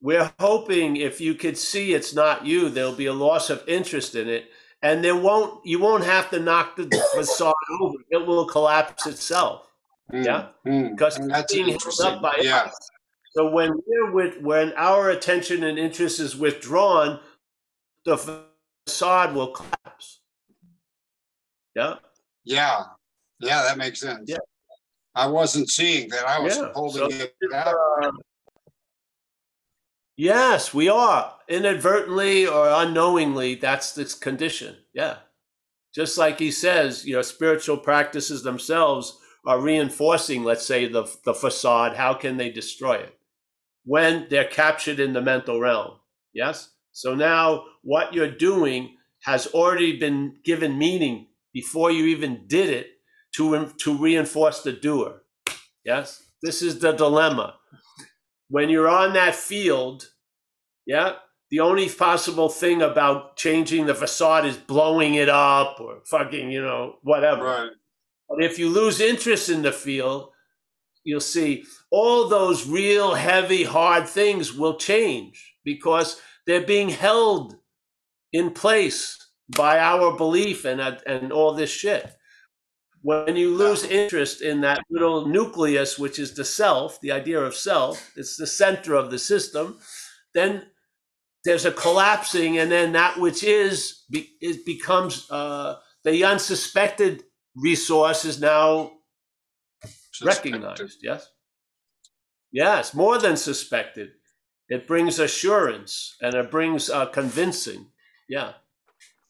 [0.00, 4.14] We're hoping if you could see it's not you, there'll be a loss of interest
[4.14, 4.50] in it.
[4.82, 7.96] And there won't you won't have to knock the facade over.
[8.10, 9.66] It will collapse itself.
[10.12, 10.46] Mm, Yeah.
[10.66, 10.90] mm.
[10.90, 12.64] Because it's that's being held up by Yeah.
[12.64, 12.90] us.
[13.38, 17.20] So when we're with when our attention and interest is withdrawn,
[18.04, 20.22] the facade will collapse.
[21.76, 21.94] Yeah.
[22.42, 22.82] Yeah,
[23.38, 24.28] yeah, that makes sense.
[24.28, 24.38] Yeah.
[25.14, 26.26] I wasn't seeing that.
[26.26, 28.10] I was Yeah, holding so it uh,
[30.16, 33.54] yes, we are inadvertently or unknowingly.
[33.54, 34.78] That's this condition.
[34.94, 35.18] Yeah,
[35.94, 39.16] just like he says, you know, spiritual practices themselves
[39.46, 41.96] are reinforcing, let's say, the the facade.
[41.96, 43.17] How can they destroy it
[43.84, 45.98] when they're captured in the mental realm?
[46.32, 46.70] Yes.
[46.92, 52.86] So now what you're doing has already been given meaning before you even did it
[53.36, 55.22] to to reinforce the doer.
[55.84, 56.22] Yes.
[56.42, 57.56] This is the dilemma.
[58.48, 60.08] When you're on that field,
[60.86, 61.14] yeah,
[61.50, 66.62] the only possible thing about changing the facade is blowing it up or fucking, you
[66.62, 67.44] know, whatever.
[67.44, 67.70] Right.
[68.28, 70.30] But if you lose interest in the field,
[71.04, 77.56] you'll see all those real heavy, hard things will change because they're being held
[78.32, 79.16] in place
[79.56, 82.10] by our belief and and all this shit.
[83.02, 87.54] When you lose interest in that little nucleus, which is the self, the idea of
[87.54, 89.78] self, it's the center of the system,
[90.34, 90.66] then
[91.44, 97.22] there's a collapsing, and then that which is, it becomes uh, the unsuspected
[97.54, 98.97] resource is now
[100.18, 100.62] Suspected.
[100.62, 100.98] recognized.
[101.02, 101.30] Yes.
[102.52, 104.10] Yes, more than suspected.
[104.68, 107.86] It brings assurance and it brings uh, convincing.
[108.28, 108.52] Yeah.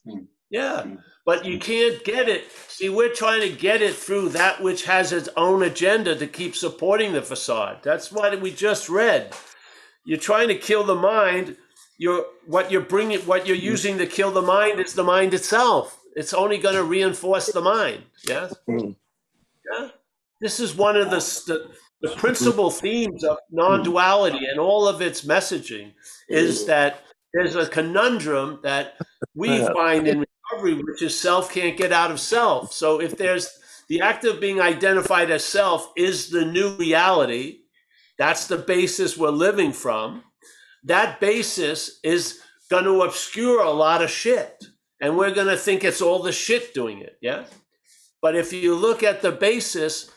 [0.08, 0.24] Hmm.
[0.50, 0.86] Yeah.
[1.26, 2.50] But you can't get it.
[2.68, 6.56] See, we're trying to get it through that which has its own agenda to keep
[6.56, 7.80] supporting the facade.
[7.82, 9.34] That's what we just read.
[10.04, 11.56] You're trying to kill the mind.
[11.98, 16.00] You're what you're bringing, what you're using to kill the mind is the mind itself.
[16.16, 18.04] It's only going to reinforce the mind.
[18.26, 18.54] Yes.
[19.70, 19.88] Yeah.
[20.40, 21.70] This is one of the, the
[22.00, 25.92] the principal themes of non-duality and all of its messaging
[26.28, 27.02] is that
[27.34, 28.94] there's a conundrum that
[29.34, 32.72] we find in recovery, which is self can't get out of self.
[32.72, 33.50] So if there's
[33.88, 37.60] the act of being identified as self is the new reality,
[38.16, 40.22] that's the basis we're living from.
[40.84, 44.64] That basis is going to obscure a lot of shit.
[45.00, 47.18] And we're going to think it's all the shit doing it.
[47.20, 47.44] Yeah.
[48.20, 50.10] But if you look at the basis,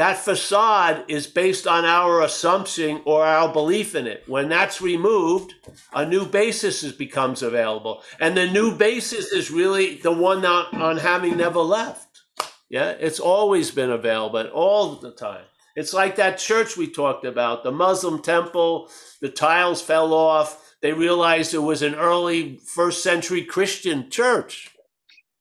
[0.00, 4.24] that facade is based on our assumption or our belief in it.
[4.26, 5.52] When that's removed,
[5.92, 8.02] a new basis is, becomes available.
[8.18, 12.22] And the new basis is really the one on, on having never left.
[12.70, 15.44] Yeah, it's always been available all the time.
[15.76, 18.88] It's like that church we talked about, the Muslim temple,
[19.20, 20.76] the tiles fell off.
[20.80, 24.74] They realized it was an early first century Christian church.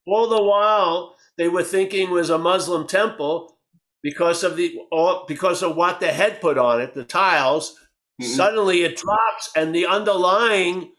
[0.05, 3.55] All the while, they were thinking it was a Muslim temple
[4.03, 7.75] because of the or because of what the head put on it, the tiles.
[8.21, 8.35] Mhm.
[8.35, 10.93] Suddenly it drops, and the underlying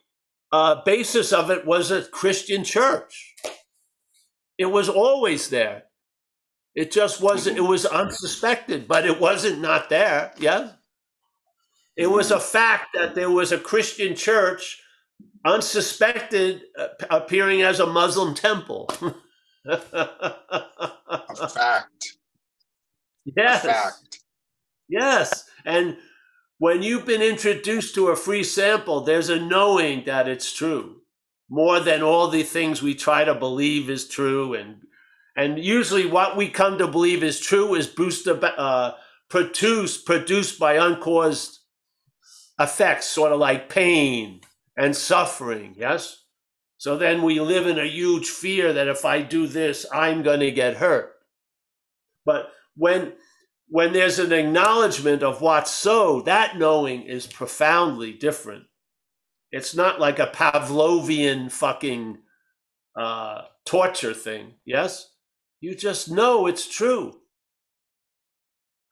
[0.52, 3.34] uh, basis of it was a Christian church.
[4.58, 5.84] It was always there.
[6.74, 7.58] It just wasn't.
[7.58, 10.32] It was unsuspected, but it wasn't not there.
[10.38, 10.72] Yeah,
[11.96, 14.80] it was a fact that there was a Christian church,
[15.44, 18.88] unsuspected, uh, appearing as a Muslim temple.
[19.66, 22.09] A fact.
[23.36, 24.02] Yes.
[24.88, 25.44] Yes.
[25.64, 25.96] And
[26.58, 31.00] when you've been introduced to a free sample, there's a knowing that it's true
[31.50, 34.54] more than all the things we try to believe is true.
[34.54, 34.82] And,
[35.36, 38.92] and usually what we come to believe is true is boosted, uh,
[39.28, 41.58] produced, produced by uncaused
[42.58, 44.40] effects, sort of like pain
[44.76, 45.74] and suffering.
[45.76, 46.24] Yes.
[46.78, 50.40] So then we live in a huge fear that if I do this, I'm going
[50.40, 51.12] to get hurt.
[52.24, 53.12] But when
[53.68, 58.64] when there's an acknowledgement of what's so, that knowing is profoundly different.
[59.52, 62.18] It's not like a Pavlovian fucking
[62.96, 64.54] uh, torture thing.
[64.64, 65.12] Yes,
[65.60, 67.20] you just know it's true.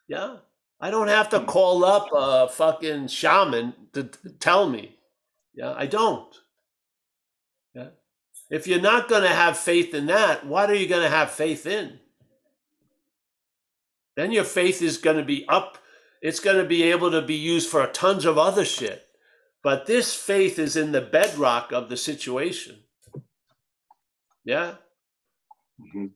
[0.07, 0.37] Yeah,
[0.81, 4.97] I don't have to call up a fucking shaman to t- tell me.
[5.55, 6.35] Yeah, I don't.
[7.75, 7.89] Yeah,
[8.51, 11.31] if you're not going to have faith in that, what are you going to have
[11.31, 12.01] faith in?
[14.19, 15.79] Then your faith is going to be up.
[16.21, 19.07] It's going to be able to be used for tons of other shit.
[19.63, 22.83] But this faith is in the bedrock of the situation.
[24.45, 24.75] Yeah.
[25.81, 26.11] Mhm.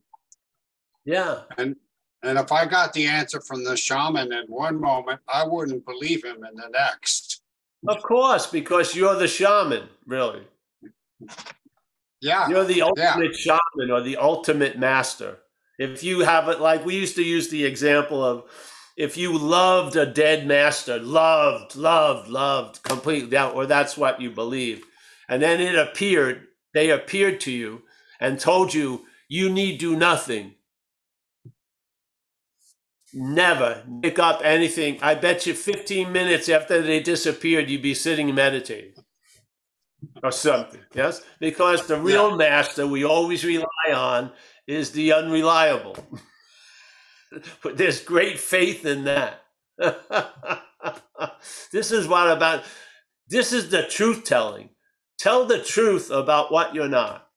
[1.05, 1.43] Yeah.
[1.57, 1.77] And
[2.23, 6.45] if I got the answer from the shaman in one moment, I wouldn't believe him
[6.45, 7.43] in the next.
[7.87, 10.49] Of course, because you're the shaman, really.
[12.21, 12.49] Yeah.
[12.49, 15.42] You're the ultimate shaman or the ultimate master.
[15.79, 18.45] If you have it, like we used to use the example of
[18.97, 24.31] if you loved a dead master, loved, loved, loved completely, that, or that's what you
[24.31, 24.85] believe,
[25.29, 27.83] and then it appeared, they appeared to you
[28.21, 30.55] and told you you need do nothing.
[33.15, 34.99] Never pick up anything.
[35.03, 38.95] I bet you 15 minutes after they disappeared, you'd be sitting meditating
[40.23, 40.81] or something.
[40.95, 44.33] Yes, because the real master we always rely on
[44.67, 45.97] is the unreliable.
[47.63, 49.43] but there's great faith in that.
[51.73, 52.63] this is what about
[53.29, 54.71] this is the truth telling.
[55.19, 57.29] Tell the truth about what you're not.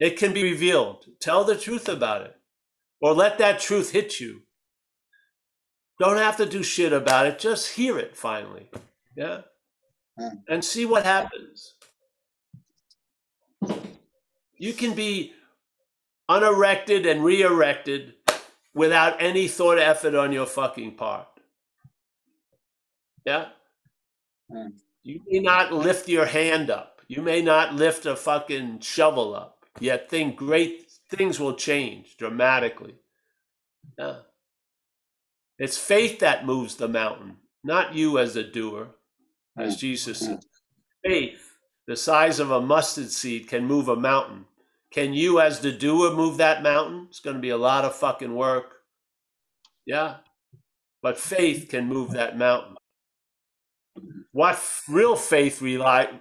[0.00, 1.04] It can be revealed.
[1.20, 2.36] Tell the truth about it.
[3.00, 4.42] Or let that truth hit you.
[5.98, 7.38] Don't have to do shit about it.
[7.38, 8.70] Just hear it finally.
[9.16, 9.42] Yeah.
[10.18, 10.42] Mm.
[10.48, 11.74] And see what happens.
[14.56, 15.32] You can be
[16.28, 18.14] unerected and re erected
[18.74, 21.28] without any thought effort on your fucking part.
[23.24, 23.46] Yeah.
[24.50, 24.72] Mm.
[25.02, 27.00] You may not lift your hand up.
[27.08, 29.64] You may not lift a fucking shovel up.
[29.80, 32.96] Yet think great things will change dramatically.
[33.98, 34.18] Yeah.
[35.58, 38.88] It's faith that moves the mountain, not you as a doer,
[39.56, 39.80] as Mm.
[39.80, 40.26] Jesus Mm.
[40.26, 40.44] said.
[41.04, 44.46] Faith, the size of a mustard seed, can move a mountain.
[44.92, 47.06] Can you, as the doer, move that mountain?
[47.10, 48.76] It's going to be a lot of fucking work.
[49.86, 50.16] Yeah.
[51.02, 52.76] But faith can move that mountain.
[54.32, 56.20] What real faith rely,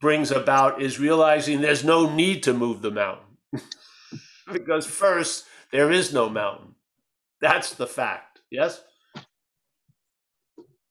[0.00, 3.38] brings about is realizing there's no need to move the mountain.
[4.52, 6.74] because first, there is no mountain.
[7.40, 8.40] That's the fact.
[8.50, 8.82] Yes?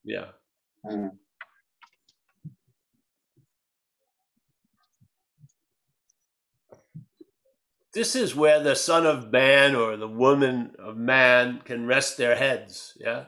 [0.04, 0.28] Yeah.
[0.86, 1.12] Mm.
[7.96, 12.36] This is where the son of man or the woman of man can rest their
[12.36, 12.98] heads.
[13.00, 13.24] Yeah.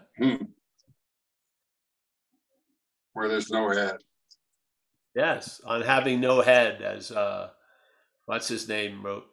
[3.14, 3.96] Where there's no head.
[5.16, 5.62] Yes.
[5.66, 7.52] On having no head, as uh,
[8.26, 9.24] what's his name wrote.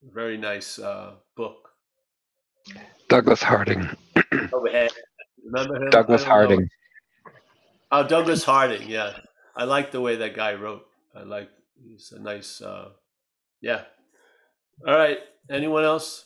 [0.00, 1.68] Very nice uh, book.
[3.08, 3.88] Douglas Harding.
[4.52, 4.92] Overhead.
[5.44, 5.90] Remember him?
[5.90, 6.34] Douglas I don't know.
[6.34, 6.68] Harding.
[7.90, 8.88] Oh, Douglas Harding.
[8.88, 9.12] Yeah,
[9.56, 10.86] I like the way that guy wrote.
[11.16, 11.48] I like.
[11.82, 12.60] He's a nice.
[12.60, 12.90] Uh,
[13.66, 13.82] yeah.
[14.86, 15.18] All right.
[15.50, 16.24] Anyone else?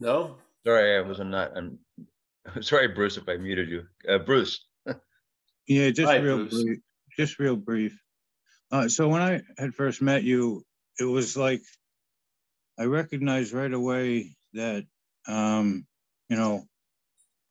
[0.00, 0.36] No.
[0.66, 1.52] Sorry, I was not.
[1.56, 1.78] I'm
[2.62, 3.82] sorry, Bruce, if I muted you.
[4.08, 4.64] Uh, Bruce.
[5.66, 6.62] Yeah, just Right, real Bruce.
[6.62, 6.78] brief,
[7.16, 7.98] just real brief.
[8.70, 10.62] Uh, so when I had first met you,
[11.00, 11.62] it was like
[12.78, 14.84] I recognized right away that,
[15.26, 15.86] um,
[16.28, 16.64] you know,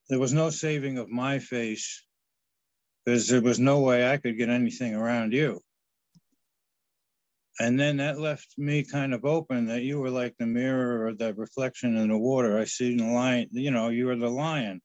[0.10, 2.04] there was no saving of my face
[3.06, 5.62] because there was no way I could get anything around you.
[7.60, 11.14] And then that left me kind of open that you were like the mirror or
[11.14, 12.58] the reflection in the water.
[12.58, 14.82] I see in the lion, you know, you were the lion.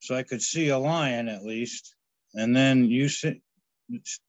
[0.00, 1.94] So I could see a lion at least.
[2.34, 3.42] And then you see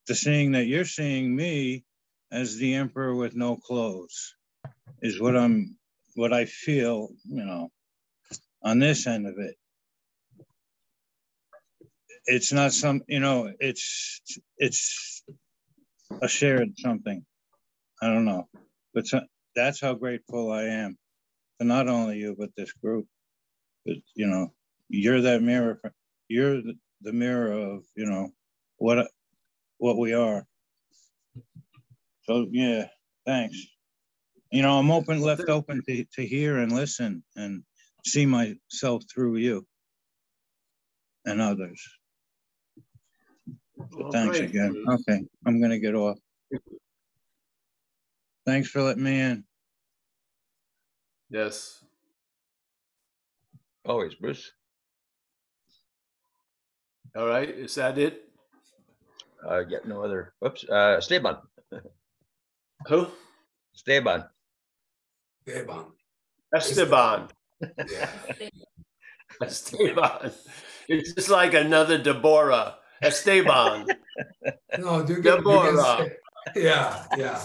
[0.08, 1.84] the seeing that you're seeing me
[2.32, 4.34] as the emperor with no clothes
[5.00, 5.76] is what I'm,
[6.14, 7.70] what I feel, you know,
[8.64, 9.54] on this end of it.
[12.26, 14.20] It's not some, you know, it's,
[14.58, 15.24] it's
[16.22, 17.24] a shared something.
[18.02, 18.48] I don't know,
[18.94, 19.20] but so,
[19.56, 20.98] that's how grateful I am
[21.60, 23.06] to not only you, but this group.
[23.86, 24.52] But, you know,
[24.88, 25.80] you're that mirror,
[26.28, 28.30] you're the, the mirror of, you know,
[28.78, 29.08] what,
[29.78, 30.46] what we are.
[32.24, 32.86] So, yeah,
[33.26, 33.58] thanks.
[34.52, 37.64] You know, I'm open, left open to, to hear and listen and
[38.06, 39.66] see myself through you
[41.26, 41.82] and others.
[44.00, 44.84] All Thanks right, again.
[44.88, 46.18] Okay, I'm gonna get off.
[48.46, 49.44] Thanks for letting me in.
[51.30, 51.84] Yes.
[53.84, 54.52] Always, Bruce.
[57.16, 57.48] All right.
[57.48, 58.28] Is that it?
[59.46, 60.34] Uh, get no other.
[60.40, 60.64] Whoops.
[60.68, 61.36] Uh, Esteban.
[62.88, 63.08] Who?
[63.74, 64.24] Esteban.
[65.46, 65.86] Esteban.
[66.54, 67.28] Esteban.
[67.90, 68.10] Yeah.
[69.42, 70.32] Esteban.
[70.88, 72.76] It's just like another Deborah.
[73.02, 73.86] Esteban.
[74.78, 76.08] No, do you Deborah.
[76.56, 77.40] yeah, yeah,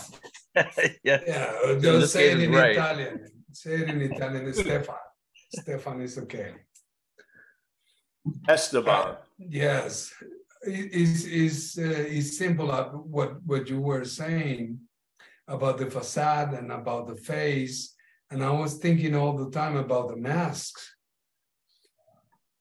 [1.04, 1.22] yeah.
[1.28, 1.72] yeah.
[1.72, 2.72] In Just say it in right.
[2.72, 3.16] Italian.
[3.52, 4.96] Say it in Italian, Stefan.
[5.60, 6.54] Stefan is okay.
[8.48, 9.16] Esteban.
[9.38, 10.14] Yes,
[10.64, 12.72] it is is uh, is simple.
[12.72, 14.80] uh, What what you were saying
[15.48, 17.96] about the facade and about the face,
[18.32, 20.84] and I was thinking all the time about the masks.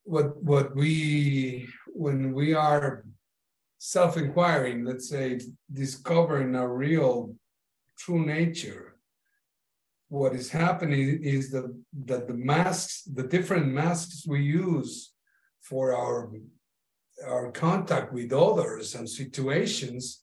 [0.05, 3.05] What what we when we are
[3.79, 5.41] self-inquiring, let's say
[5.73, 7.35] discovering our real
[7.99, 8.97] true nature.
[10.09, 11.69] What is happening is that
[12.05, 15.13] that the masks, the different masks we use
[15.61, 16.31] for our
[17.27, 20.23] our contact with others and situations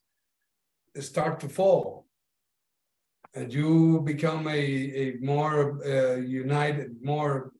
[0.99, 2.05] start to fall
[3.33, 4.61] and you become a,
[5.03, 7.51] a more uh, united more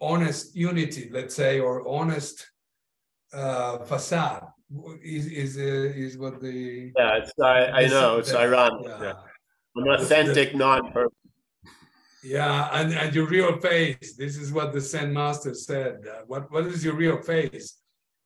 [0.00, 2.50] honest unity let's say or honest
[3.34, 4.44] uh, facade
[5.02, 8.86] is is uh, is what the Yeah, it's I, I know it's ironic.
[8.86, 9.02] yeah.
[9.02, 9.14] Yeah.
[9.76, 11.10] An authentic non-person.
[12.22, 14.16] Yeah, and, and your real face.
[14.16, 15.94] This is what the Zen master said.
[16.10, 17.68] Uh, what what is your real face?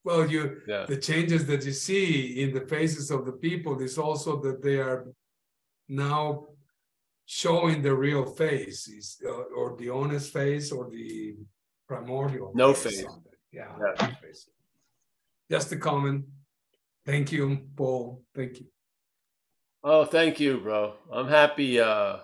[0.04, 0.86] Well, you, Yeah.
[0.86, 4.78] the changes that you see in the faces of the people is also that they
[4.78, 5.00] are
[5.88, 6.46] now
[7.26, 11.34] showing the real face, is uh, or the honest face or the
[11.88, 12.52] primordial.
[12.54, 13.00] No face.
[13.00, 13.06] it.
[13.52, 13.72] Yeah.
[14.00, 14.10] Yeah.
[15.50, 15.62] No face.
[15.62, 16.24] Just a comment.
[17.06, 18.22] Thank you, Paul.
[18.34, 18.66] Thank you.
[19.82, 20.94] Oh, thank you, bro.
[21.12, 21.80] I'm happy.
[21.80, 22.18] Uh,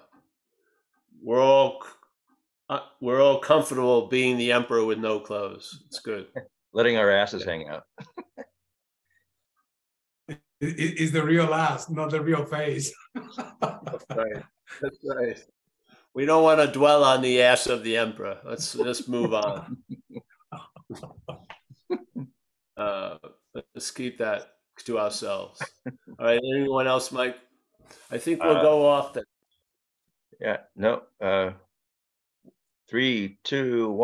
[1.23, 1.83] we're all
[2.69, 5.83] uh, we're all comfortable being the emperor with no clothes.
[5.87, 6.27] It's good.
[6.73, 7.85] letting our asses hang out.
[10.61, 12.95] It it is the real ass, not the real face.
[13.61, 14.43] That's Right.
[14.81, 15.39] That's right.
[16.15, 18.39] We don't want to dwell on the ass of the emperor.
[18.45, 19.77] Let's let's move on.
[22.77, 23.19] Uh,
[23.75, 25.61] let's keep that to ourselves.
[25.87, 26.41] All right.
[26.57, 27.37] Anyone else, Mike?
[28.11, 29.25] I think we'll Uh, go off then.
[30.41, 31.53] Yeah, no, uh,
[32.89, 33.99] three, two, one.